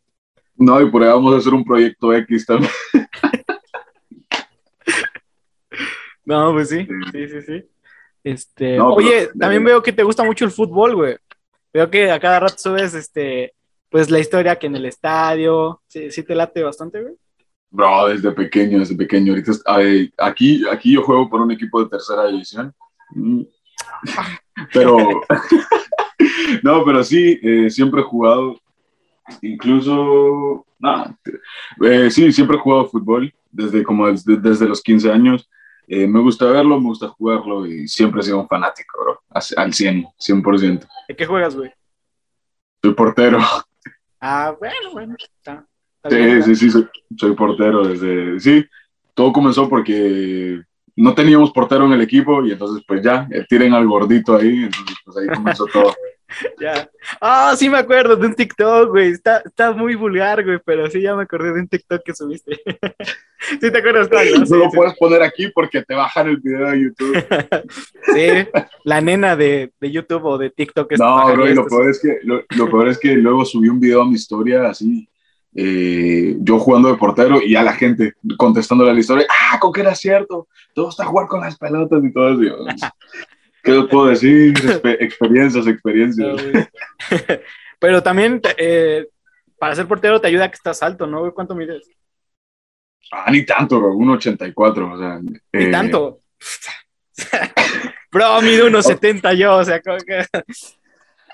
[0.56, 2.72] No, y por ahí vamos a hacer un proyecto X también.
[6.40, 7.64] no, pues sí, sí, sí, sí.
[8.24, 11.18] Este, oye, también veo que te gusta mucho el fútbol, güey.
[11.74, 13.54] Veo que a cada rato subes, este,
[13.90, 17.16] pues la historia que en el estadio, sí, sí te late bastante, güey.
[17.70, 19.34] Bro, desde pequeño, desde pequeño.
[19.34, 19.52] Ahorita
[20.18, 22.74] aquí, aquí yo juego por un equipo de tercera división.
[23.12, 23.44] Mm.
[24.74, 24.98] Pero,
[26.64, 28.60] no, pero sí, eh, siempre he jugado,
[29.42, 31.18] incluso, nada,
[31.82, 35.50] eh, sí, siempre he jugado fútbol desde como desde, desde los 15 años.
[35.88, 39.74] Eh, me gusta verlo, me gusta jugarlo y siempre he sido un fanático, bro, al
[39.74, 40.88] 100, 100%.
[41.08, 41.72] ¿De qué juegas, güey?
[42.82, 43.40] Soy portero.
[44.20, 45.66] Ah, bueno, bueno, está.
[46.10, 48.66] sí, sí, sí, soy, portero desde, sí,
[49.16, 50.62] todo comenzó porque
[50.96, 54.66] no teníamos portero en el equipo y entonces pues ya, eh, tiren al gordito ahí,
[54.66, 55.94] entonces pues ahí comenzó todo.
[56.60, 56.90] ya.
[57.20, 59.12] Ah, sí me acuerdo de un TikTok, güey.
[59.12, 62.60] Está, está muy vulgar, güey, pero sí ya me acordé de un TikTok que subiste.
[63.62, 64.10] sí te acuerdas
[64.50, 67.26] No, lo puedes poner aquí porque te bajan el video de YouTube.
[68.14, 68.48] sí,
[68.84, 70.92] la nena de, de, YouTube o de TikTok.
[70.98, 73.80] No, bro, y lo peor, es que, lo, lo peor es que luego subí un
[73.80, 75.08] video a mi historia así
[75.54, 79.82] eh, yo jugando de portero y a la gente contestando la historia, ah, con que
[79.82, 82.56] era cierto, todo está a jugar con las pelotas y todo eso.
[83.64, 84.54] ¿Qué les puedo decir?
[85.00, 86.42] experiencias, experiencias.
[87.80, 89.08] Pero también eh,
[89.58, 91.34] para ser portero te ayuda que estás alto, ¿no?
[91.34, 91.88] ¿Cuánto mides?
[93.12, 95.20] Ah, ni tanto, 1,84, o sea.
[95.22, 96.20] Ni eh, tanto.
[98.12, 100.26] Bro, mido 1,70 yo, o sea, como que...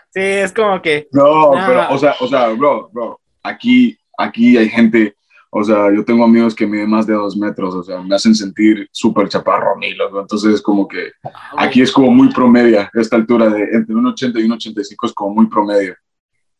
[0.09, 1.07] Sí, es como que...
[1.11, 5.15] No, pero, o sea, o sea, bro, bro, aquí aquí hay gente,
[5.57, 8.35] o sea, yo tengo amigos que miden más de dos metros, o sea, me hacen
[8.35, 10.21] sentir súper chaparro a mí, loco.
[10.21, 14.39] Entonces, como que ah, aquí es como muy promedia, esta altura de entre un 80
[14.39, 15.95] y un 85 es como muy promedio.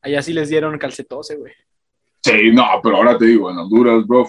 [0.02, 1.54] Allá sí les dieron calcetose, güey.
[2.22, 4.28] Sí, no, pero ahora te digo, en Honduras, bro,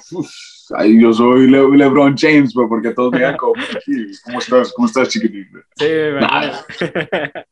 [0.76, 3.54] ahí yo soy LeBron James, bro, porque todos me como,
[4.24, 4.72] ¿cómo estás?
[4.72, 5.58] ¿Cómo estás, chiquitito?
[5.76, 6.64] Sí, verdad.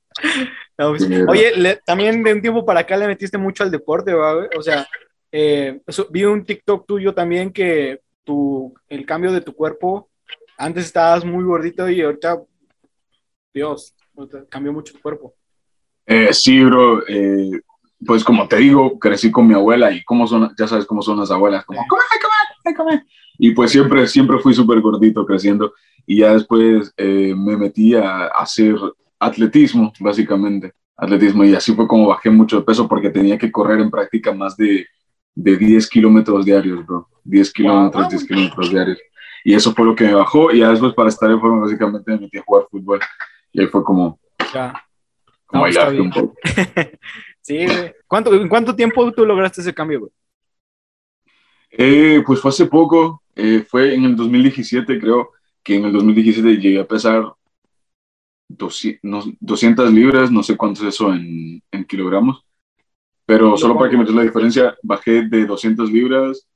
[0.76, 4.48] Pues, oye, también de un tiempo para acá le metiste mucho al deporte, güey.
[4.58, 4.86] O sea,
[5.32, 10.08] eh, vi un TikTok tuyo también que tu, el cambio de tu cuerpo,
[10.58, 12.42] antes estabas muy gordito y ahorita,
[13.52, 13.94] Dios,
[14.48, 15.34] cambió mucho tu cuerpo.
[16.06, 17.02] Eh, sí, bro.
[17.08, 17.60] Eh,
[18.04, 21.18] pues como te digo, crecí con mi abuela y como son, ya sabes cómo son
[21.18, 22.02] las abuelas, como, come,
[22.62, 23.06] come, come.
[23.38, 25.72] Y pues siempre, siempre fui súper gordito creciendo
[26.06, 28.76] y ya después eh, me metí a, hacer
[29.18, 33.80] atletismo, básicamente, atletismo y así fue como bajé mucho de peso porque tenía que correr
[33.80, 34.86] en práctica más de
[35.36, 37.08] de 10 kilómetros diarios, bro.
[37.22, 38.98] 10 kilómetros, 10 kilómetros diarios.
[39.44, 40.50] Y eso fue lo que me bajó.
[40.50, 43.00] Y después, para estar en forma, básicamente me metí a jugar fútbol.
[43.52, 44.18] Y ahí fue como.
[44.52, 44.82] Ya.
[45.44, 46.34] Como un poco.
[47.40, 47.66] sí,
[48.08, 50.12] ¿Cuánto, ¿En cuánto tiempo tú lograste ese cambio, güey?
[51.70, 53.22] Eh, pues fue hace poco.
[53.36, 55.30] Eh, fue en el 2017, creo
[55.62, 57.34] que en el 2017 llegué a pesar
[58.48, 62.45] 200, libras, no sé cuánto es eso en, en kilogramos.
[63.26, 66.48] Pero solo para que me des la diferencia, bajé de 200 libras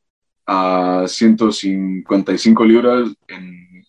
[0.47, 3.85] a 155 libras en,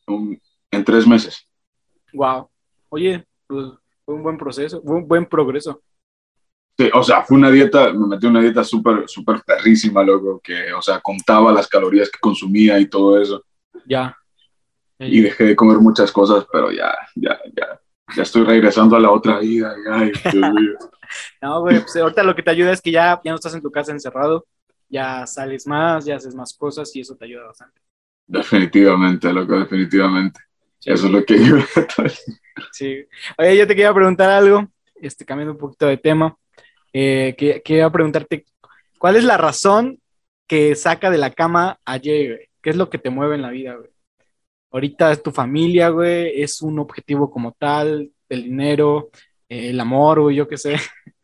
[0.71, 1.47] en tres meses.
[2.13, 2.49] Wow.
[2.89, 3.67] Oye, pues
[4.03, 5.81] fue un buen proceso, fue un buen progreso.
[6.77, 10.73] Sí, o sea, fue una dieta, me metí una dieta súper, súper perrísima, loco, que,
[10.73, 13.43] o sea, contaba las calorías que consumía y todo eso.
[13.85, 14.17] Ya.
[14.99, 17.79] Y dejé de comer muchas cosas, pero ya, ya, ya,
[18.15, 19.75] ya estoy regresando a la otra vida.
[19.91, 20.77] Ay, Dios mío.
[21.41, 23.61] No, güey, pues ahorita lo que te ayuda es que ya, ya no estás en
[23.61, 24.45] tu casa encerrado,
[24.89, 27.81] ya sales más, ya haces más cosas y eso te ayuda bastante.
[28.27, 30.39] Definitivamente, loco, definitivamente.
[30.85, 31.65] Eso es lo que ayuda.
[32.71, 33.05] sí.
[33.37, 36.35] Oye, yo te quería preguntar algo, este, cambiando un poquito de tema.
[36.93, 38.45] Eh, que, quería preguntarte,
[38.97, 39.99] ¿cuál es la razón
[40.47, 42.49] que saca de la cama a Jay, güey?
[42.61, 43.89] ¿Qué es lo que te mueve en la vida, güey?
[44.71, 49.09] Ahorita es tu familia, güey, es un objetivo como tal, el dinero,
[49.51, 50.75] el amor, o yo qué sé.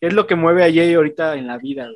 [0.00, 1.88] ¿Qué es lo que mueve a Jay ahorita en la vida?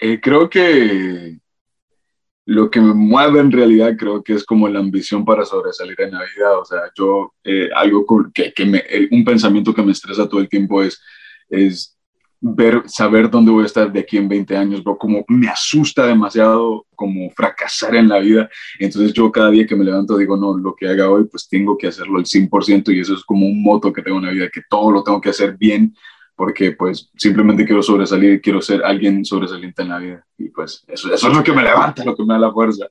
[0.00, 1.38] Eh, creo que
[2.44, 6.12] lo que me mueve en realidad creo que es como la ambición para sobresalir en
[6.12, 6.58] la vida.
[6.58, 10.48] O sea, yo, eh, algo que, que me, un pensamiento que me estresa todo el
[10.48, 11.00] tiempo es,
[11.48, 11.97] es
[12.40, 16.06] ver, saber dónde voy a estar de aquí en 20 años, bro, como me asusta
[16.06, 18.48] demasiado como fracasar en la vida.
[18.78, 21.76] Entonces yo cada día que me levanto digo, no, lo que haga hoy, pues tengo
[21.76, 24.48] que hacerlo al 100% y eso es como un moto que tengo en la vida,
[24.52, 25.94] que todo lo tengo que hacer bien
[26.38, 31.12] porque pues simplemente quiero sobresalir, quiero ser alguien sobresaliente en la vida y pues eso,
[31.12, 32.86] eso es lo que me levanta, lo que me da la fuerza.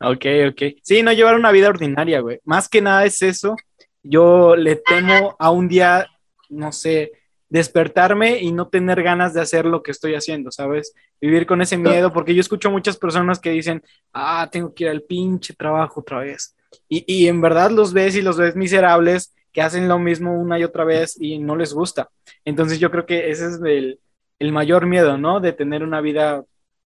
[0.00, 0.62] ok, ok.
[0.82, 2.40] Sí, no llevar una vida ordinaria, güey.
[2.46, 3.54] Más que nada es eso.
[4.02, 6.06] Yo le temo a un día,
[6.48, 7.12] no sé,
[7.52, 10.94] despertarme y no tener ganas de hacer lo que estoy haciendo, ¿sabes?
[11.20, 13.82] Vivir con ese miedo, porque yo escucho muchas personas que dicen,
[14.14, 16.56] ah, tengo que ir al pinche trabajo otra vez.
[16.88, 20.58] Y, y en verdad los ves y los ves miserables que hacen lo mismo una
[20.58, 22.08] y otra vez y no les gusta.
[22.42, 24.00] Entonces yo creo que ese es el,
[24.38, 25.38] el mayor miedo, ¿no?
[25.38, 26.42] De tener una vida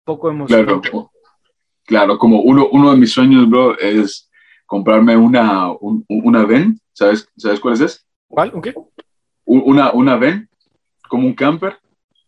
[0.06, 0.90] poco emocionante.
[0.90, 1.12] Claro,
[1.84, 4.32] claro como uno, uno de mis sueños, bro, es
[4.66, 5.70] comprarme una,
[6.08, 8.08] una VEN, ¿sabes, ¿sabes cuál es?
[8.30, 8.54] ¿Cuál?
[8.54, 8.74] ¿Un qué?
[9.46, 10.50] Una, una VEN,
[11.08, 11.78] como un camper.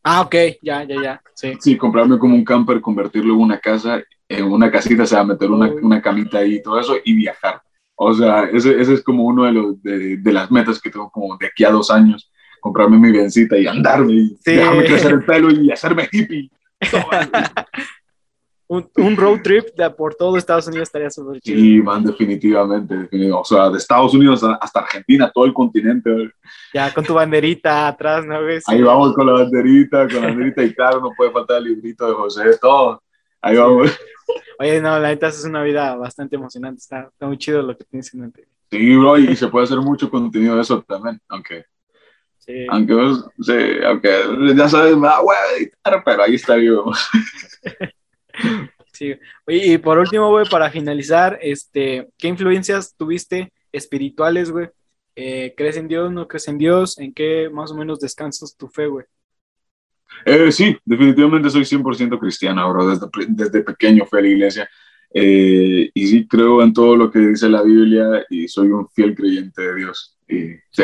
[0.03, 1.53] Ah, ok, ya, ya, ya, sí.
[1.59, 5.51] Sí, comprarme como un camper, convertirlo en una casa, en una casita, o sea, meter
[5.51, 7.61] una, una camita ahí y todo eso y viajar.
[7.95, 11.09] O sea, ese, ese es como uno de, los, de, de, las metas que tengo
[11.09, 14.53] como de aquí a dos años, comprarme mi biencita y andarme y sí.
[14.53, 16.49] dejarme crecer el pelo y hacerme hippie.
[18.69, 21.57] un, un, road trip de por todo Estados Unidos estaría súper chido.
[21.57, 23.41] Sí, man, definitivamente, definitivamente.
[23.41, 26.31] O sea, de Estados Unidos hasta Argentina, todo el continente.
[26.73, 28.65] Ya, con tu banderita atrás, ¿no ves?
[28.67, 32.07] Ahí vamos con la banderita, con la banderita y claro, no puede faltar el librito
[32.07, 33.01] de José, todo.
[33.41, 33.61] Ahí sí.
[33.61, 33.99] vamos.
[34.59, 37.85] Oye, no, la neta es una vida bastante emocionante, está, está muy chido lo que
[37.85, 38.47] tienes en mente.
[38.69, 41.65] Sí, bro, y se puede hacer mucho contenido de eso también, aunque...
[42.39, 42.65] Sí.
[42.69, 42.93] Aunque,
[43.41, 43.53] sí,
[43.85, 44.09] aunque
[44.55, 46.85] ya sabes, me da huevo editar, pero ahí está yo.
[48.93, 49.15] sí.
[49.45, 54.69] Oye, y por último, güey, para finalizar, este, ¿qué influencias tuviste espirituales, güey?
[55.15, 56.99] Eh, ¿Crees en Dios, no crees en Dios?
[56.99, 59.05] ¿En qué más o menos descansas tu fe, güey?
[60.25, 62.87] Eh, sí, definitivamente soy 100% cristiano, bro.
[62.87, 64.69] Desde, desde, pequeño fui a la iglesia.
[65.13, 69.15] Eh, y sí creo en todo lo que dice la Biblia y soy un fiel
[69.15, 70.17] creyente de Dios.
[70.27, 70.83] Y sí,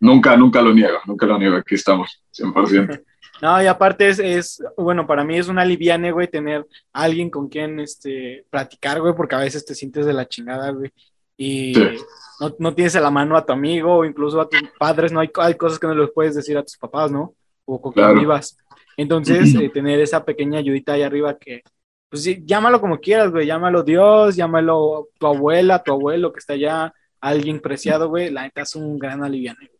[0.00, 1.56] nunca, nunca lo niego, nunca lo niego.
[1.56, 3.02] Aquí estamos, 100%.
[3.42, 7.30] No, y aparte es, es, bueno, para mí es una liviane, güey, tener a alguien
[7.30, 10.90] con quien este, platicar, güey, porque a veces te sientes de la chingada, güey.
[11.36, 11.98] Y sí.
[12.40, 15.20] no, no, tienes a la mano a tu amigo o incluso a tus padres, no
[15.20, 17.34] hay, hay cosas que no les puedes decir a tus papás, ¿no?
[17.66, 18.14] O con claro.
[18.14, 18.56] quien vivas.
[18.96, 21.62] Entonces, eh, tener esa pequeña ayudita ahí arriba que,
[22.08, 26.54] pues sí, llámalo como quieras, güey, llámalo Dios, llámalo tu abuela, tu abuelo que está
[26.54, 29.70] allá, alguien preciado, güey, la neta es un gran aliviane.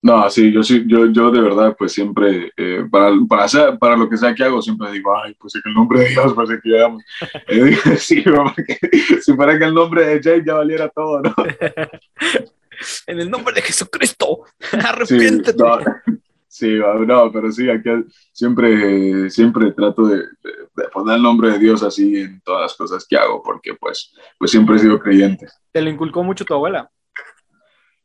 [0.00, 3.96] No, sí, yo sí, yo, yo de verdad, pues siempre, eh, para, para, hacer, para
[3.96, 6.50] lo que sea que hago, siempre digo, ay, pues en el nombre de Dios, pues
[6.62, 7.02] que hagamos.
[7.48, 8.78] eh, sí, porque
[9.20, 11.34] si fuera que el nombre de Jay ya valiera todo, ¿no?
[13.08, 14.42] en el nombre de Jesucristo,
[14.72, 15.58] arrepiéntete.
[16.46, 16.96] Sí, no.
[16.98, 17.90] Sí, no, pero sí, aquí
[18.32, 22.74] siempre, siempre trato de, de, de, poner el nombre de Dios así en todas las
[22.74, 25.48] cosas que hago, porque pues, pues siempre he sido creyente.
[25.72, 26.88] ¿Te lo inculcó mucho tu abuela?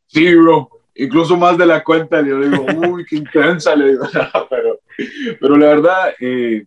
[0.08, 4.06] Sí, bro, incluso más de la cuenta, le digo, uy, qué intensa, le digo,
[4.50, 4.80] pero,
[5.40, 6.66] pero la verdad, eh,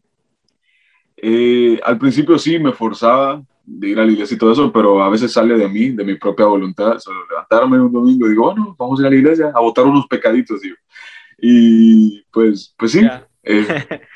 [1.16, 5.02] eh, al principio sí me forzaba de ir a la iglesia y todo eso, pero
[5.02, 8.44] a veces sale de mí, de mi propia voluntad, solo levantarme un domingo y digo,
[8.44, 10.76] bueno, vamos a ir a la iglesia a votar unos pecaditos, digo.
[11.38, 13.06] Y pues, pues sí.
[13.42, 13.66] Eh,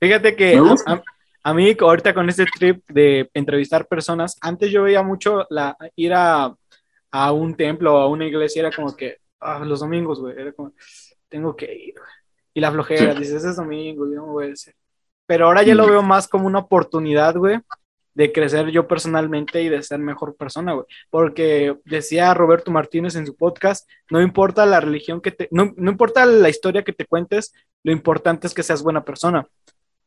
[0.00, 1.02] Fíjate que a,
[1.42, 6.12] a, mí ahorita con este trip de entrevistar personas, antes yo veía mucho la, ir
[6.14, 6.54] a,
[7.10, 10.52] a un templo o a una iglesia, era como que ah, los domingos, güey, era
[10.52, 10.72] como,
[11.28, 11.94] tengo que ir.
[12.54, 13.20] Y la flojera, sí.
[13.20, 14.74] dices, es domingo, yo no voy a hacer.
[15.26, 17.58] Pero ahora ya lo veo más como una oportunidad, güey,
[18.14, 20.86] de crecer yo personalmente y de ser mejor persona, güey.
[21.10, 25.90] Porque decía Roberto Martínez en su podcast, no importa la religión que te, no, no
[25.90, 27.52] importa la historia que te cuentes,
[27.84, 29.46] lo importante es que seas buena persona.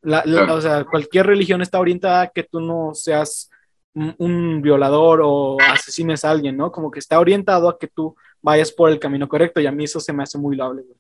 [0.02, 0.56] La, la, claro.
[0.56, 3.50] O sea, cualquier religión está orientada a que tú no seas
[3.94, 6.72] un, un, violador o asesines a alguien, ¿no?
[6.72, 9.84] Como que está orientado a que tú vayas por el camino correcto y a mí
[9.84, 10.98] eso se me hace muy loable, güey.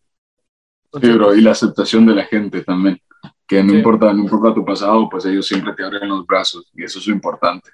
[0.86, 3.02] Entonces, sí, bro, y la aceptación de la gente también
[3.52, 3.78] que no, sí.
[3.78, 7.08] importa, no importa tu pasado, pues ellos siempre te abren los brazos y eso es
[7.08, 7.70] lo importante.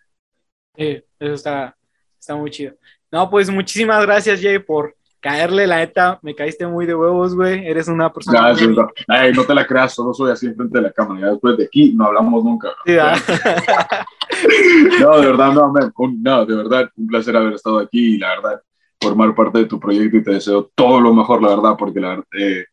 [0.76, 1.78] Sí, eso está,
[2.20, 2.76] está muy chido.
[3.12, 7.68] No, pues muchísimas gracias, Jay, por caerle, la neta, me caíste muy de huevos, güey,
[7.68, 8.40] eres una persona...
[8.40, 8.86] Gracias, muy...
[9.08, 11.66] Ay, no te la creas, solo soy así enfrente de la cámara, ya después de
[11.66, 12.70] aquí no hablamos nunca.
[12.86, 12.96] Sí,
[15.02, 18.30] no, de verdad, no, man, no, de verdad, un placer haber estado aquí y la
[18.30, 18.62] verdad,
[19.02, 22.24] formar parte de tu proyecto y te deseo todo lo mejor, la verdad, porque la,
[22.38, 22.66] eh,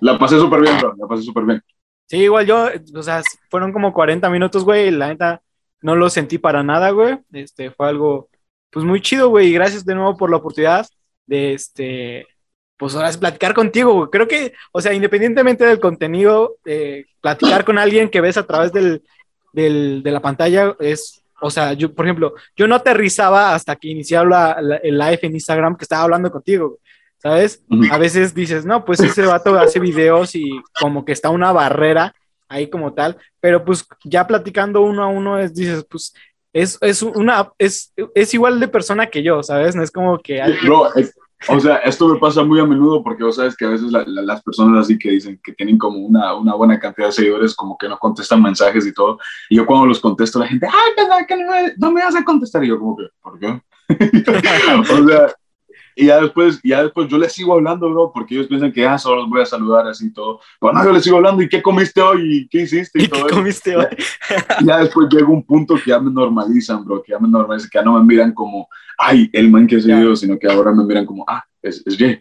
[0.00, 1.62] la pasé súper bien, bro, la pasé súper bien.
[2.06, 5.42] Sí, igual yo, o sea, fueron como 40 minutos, güey, la neta
[5.80, 7.18] no lo sentí para nada, güey.
[7.32, 8.28] Este, fue algo,
[8.70, 10.86] pues muy chido, güey, y gracias de nuevo por la oportunidad
[11.26, 12.26] de, este,
[12.76, 14.10] pues ahora es platicar contigo, güey.
[14.10, 18.72] Creo que, o sea, independientemente del contenido, eh, platicar con alguien que ves a través
[18.72, 19.02] del,
[19.52, 23.88] del, de la pantalla es, o sea, yo, por ejemplo, yo no aterrizaba hasta que
[23.88, 26.80] iniciaba la, la, el live en Instagram que estaba hablando contigo, güey.
[27.22, 27.62] ¿sabes?
[27.92, 32.12] A veces dices, no, pues ese vato hace videos y como que está una barrera
[32.48, 36.12] ahí como tal, pero pues ya platicando uno a uno es, dices, pues
[36.52, 39.74] es, es una, es, es igual de persona que yo, ¿sabes?
[39.76, 40.40] No es como que...
[40.42, 41.14] alguien- Bro, es-
[41.48, 44.04] o sea, esto me pasa muy a menudo porque vos sabes que a veces la-
[44.06, 47.54] la- las personas así que dicen que tienen como una, una buena cantidad de seguidores
[47.56, 49.18] como que no contestan mensajes y todo.
[49.50, 52.62] Y yo cuando los contesto la gente, ay, que no no me vas a contestar.
[52.62, 53.60] Y yo como que, ¿por qué?
[54.92, 55.34] o sea,
[55.96, 58.98] y ya después, ya después yo les sigo hablando, bro, porque ellos piensan que ah,
[58.98, 60.40] solo los voy a saludar así y todo.
[60.60, 62.36] Pero no, yo les sigo hablando, ¿y qué comiste hoy?
[62.38, 62.98] ¿Y qué hiciste?
[63.00, 63.36] Y, ¿Y qué todo eso.
[63.36, 63.86] comiste hoy?
[64.60, 67.68] Y ya después llega un punto que ya me normalizan, bro, que ya me normalizan,
[67.70, 68.68] que ya no me miran como,
[68.98, 69.94] ay, el man que ha Ya.
[69.96, 72.20] seguido, sino que ahora me miran como, ah, es, es Jay.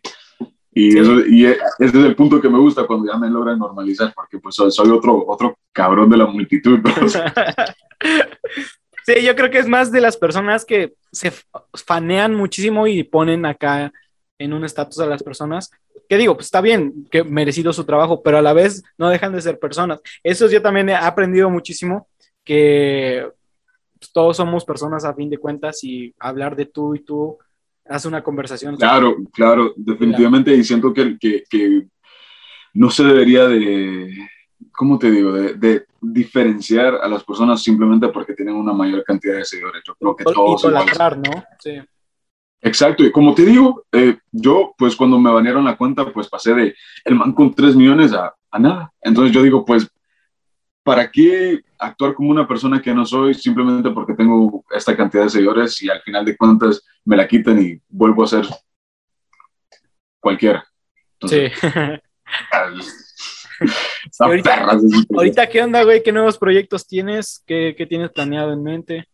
[0.73, 0.99] Y, Sí.
[0.99, 4.13] eso, y e- ese es el punto que me gusta cuando ya me logran normalizar,
[4.15, 6.93] porque pues soy, soy otro, otro cabrón de la multitud, bro.
[9.05, 11.31] Sí, yo creo que es más de las personas que se
[11.73, 13.91] fanean muchísimo y ponen acá
[14.37, 15.71] en un estatus a las personas.
[16.07, 19.33] Que digo, pues está bien, que merecido su trabajo, pero a la vez no dejan
[19.33, 20.01] de ser personas.
[20.23, 22.07] Eso yo también he aprendido muchísimo,
[22.43, 23.27] que
[23.97, 27.37] pues, todos somos personas a fin de cuentas y hablar de tú y tú
[27.85, 28.75] hace una conversación.
[28.75, 31.87] Claro, claro, definitivamente, y siento que, que
[32.73, 34.09] no se debería de,
[34.81, 39.35] ¿cómo te digo?, de, de diferenciar a las personas simplemente porque tienen una mayor cantidad
[39.35, 39.83] de seguidores.
[39.85, 41.43] Yo creo que Y todos idolatrar, ¿no?
[41.59, 41.79] Sí.
[42.59, 46.55] Exacto, y como te digo, eh, yo pues cuando me banearon la cuenta, pues pasé
[46.55, 46.75] de
[47.05, 48.91] el man con 3 millones a, a nada.
[49.03, 49.87] Entonces yo digo, pues,
[50.81, 55.29] ¿para qué actuar como una persona que no soy simplemente porque tengo esta cantidad de
[55.29, 58.47] seguidores y al final de cuentas me la quitan y vuelvo a ser
[60.19, 60.65] cualquiera?
[61.19, 61.67] Entonces, Sí.
[64.19, 64.79] Ahorita-.
[65.15, 66.03] Ahorita, ¿qué onda, güey?
[66.03, 67.43] ¿Qué nuevos proyectos tienes?
[67.45, 69.07] ¿Qué, qué tienes planeado en mente?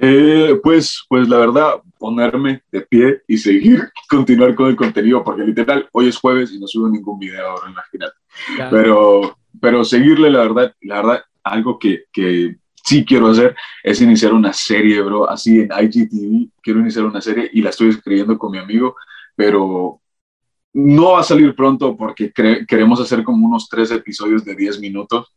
[0.00, 5.42] Eh, pues, pues la verdad, ponerme de pie y seguir, continuar con el contenido, porque
[5.42, 8.14] literal, hoy es jueves y no subo ningún video ahora, imagínate.
[8.56, 8.70] Ya.
[8.70, 14.32] Pero, pero seguirle, la verdad, la verdad, algo que, que sí quiero hacer es iniciar
[14.32, 18.52] una serie, bro, así en IGTV, quiero iniciar una serie y la estoy escribiendo con
[18.52, 18.94] mi amigo,
[19.34, 20.00] pero
[20.74, 25.32] no va a salir pronto porque queremos hacer como unos tres episodios de 10 minutos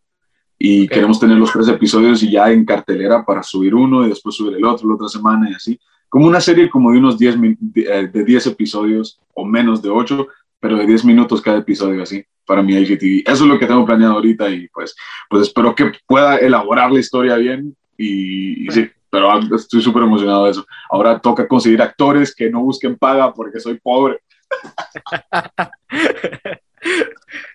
[0.60, 4.36] y queremos tener los tres episodios y ya en cartelera para subir uno y después
[4.36, 5.80] subir el otro la otra semana y así.
[6.08, 9.82] Como una serie como de unos 10, min- de, eh, de 10 episodios o menos
[9.82, 10.28] de 8,
[10.60, 13.24] pero de 10 minutos cada episodio así para mi IGTV.
[13.26, 14.96] Eso es lo que tengo planeado ahorita y pues,
[15.30, 20.04] pues espero que pueda elaborar la historia bien y, y sí, pero ah, estoy súper
[20.04, 20.66] emocionado de eso.
[20.90, 24.20] Ahora toca conseguir actores que no busquen paga porque soy pobre.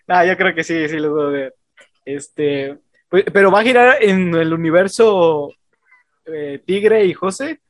[0.08, 1.54] Ah, yo creo que sí, sí lo puedo ver.
[2.04, 2.78] Este,
[3.08, 5.50] pues, pero va a girar en el universo
[6.26, 7.60] eh, Tigre y José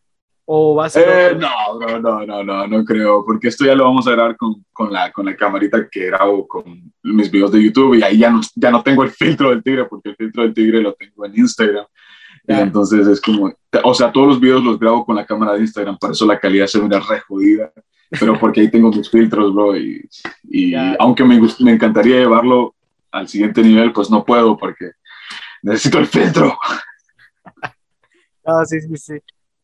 [0.44, 3.74] o va a ser Eh, no, no, no, no, no, no creo, porque esto ya
[3.74, 7.52] lo vamos a grabar con, con, la, con la camarita que grabo con mis videos
[7.52, 10.16] de YouTube y ahí ya no, ya no tengo el filtro del tigre, porque el
[10.16, 11.86] filtro del tigre lo tengo en Instagram.
[12.48, 13.52] Y entonces es como,
[13.82, 16.38] o sea, todos los videos los grabo con la cámara de Instagram, por eso la
[16.38, 17.72] calidad se mira re jodida,
[18.10, 20.08] pero porque ahí tengo mis filtros, bro, y,
[20.98, 22.74] aunque me, me encantaría llevarlo
[23.10, 24.92] al siguiente nivel, pues no puedo porque
[25.62, 26.56] necesito el filtro.
[28.48, 29.14] Ah, sí, sí, sí.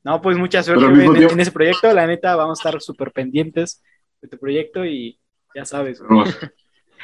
[0.03, 1.93] No, pues mucha suerte en, tiempo- en ese proyecto.
[1.93, 3.81] La neta, vamos a estar súper pendientes
[4.21, 5.21] de tu proyecto y
[5.55, 6.01] ya sabes.
[6.01, 6.37] Hermoso.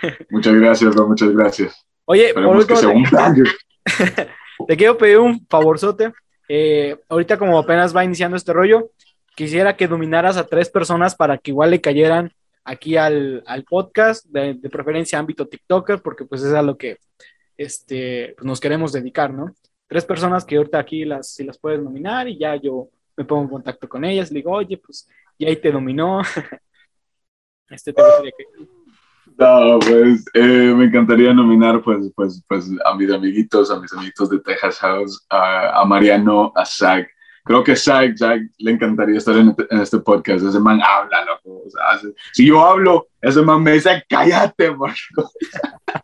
[0.30, 1.86] Muchas gracias, bro, muchas gracias.
[2.04, 2.80] Oye, por último.
[4.68, 6.12] Te quiero pedir un favorzote.
[6.48, 8.90] Eh, ahorita como apenas va iniciando este rollo,
[9.38, 12.32] quisiera que dominaras a tres personas para que igual le cayeran
[12.64, 16.98] aquí al, al podcast, de, de preferencia ámbito TikToker, porque pues es a lo que
[17.56, 19.54] este, pues, nos queremos dedicar, ¿no?
[19.86, 23.44] Tres personas que ahorita aquí las, si las puedes nominar y ya yo me pongo
[23.44, 25.08] en contacto con ellas, le digo, oye, pues
[25.38, 26.20] y ahí te dominó.
[27.70, 28.44] este te gustaría que...
[29.38, 34.30] No, pues eh, me encantaría nominar pues, pues, pues a mis amiguitos, a mis amiguitos
[34.30, 37.08] de Texas House, a, a Mariano, a Zach.
[37.48, 40.44] Creo que Zach, Zach le encantaría estar en, este- en este podcast.
[40.44, 41.62] Ese man habla, loco.
[42.34, 45.32] Si yo hablo, ese man me dice, cállate, Marco.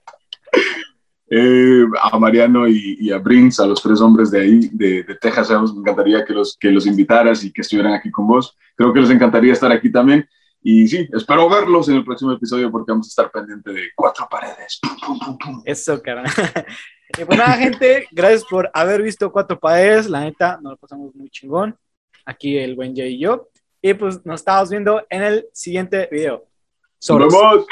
[1.37, 5.81] Eh, a Mariano y, a Brinks, a los tres hombres de ahí, de, Texas me
[5.81, 8.57] encantaría que los, que los invitaras y que estuvieran aquí con vos.
[8.77, 10.29] Creo que les encantaría estar aquí también.
[10.63, 14.29] Y sí, espero verlos en el próximo episodio porque vamos a estar pendientes de cuatro
[14.31, 14.79] paredes.
[15.65, 16.23] Eso, cara.
[17.17, 20.09] y pues nada, gente, gracias por haber visto Cuatro Paredes.
[20.09, 21.79] La neta, nos lo pasamos muy chingón.
[22.25, 23.49] Aquí el buen Jay y yo.
[23.81, 26.47] Y pues nos estamos viendo en el siguiente video.
[27.09, 27.67] ¡Nos vemos!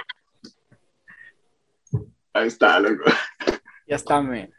[2.34, 3.04] Ahí está, loco.
[3.86, 4.52] Ya está, men.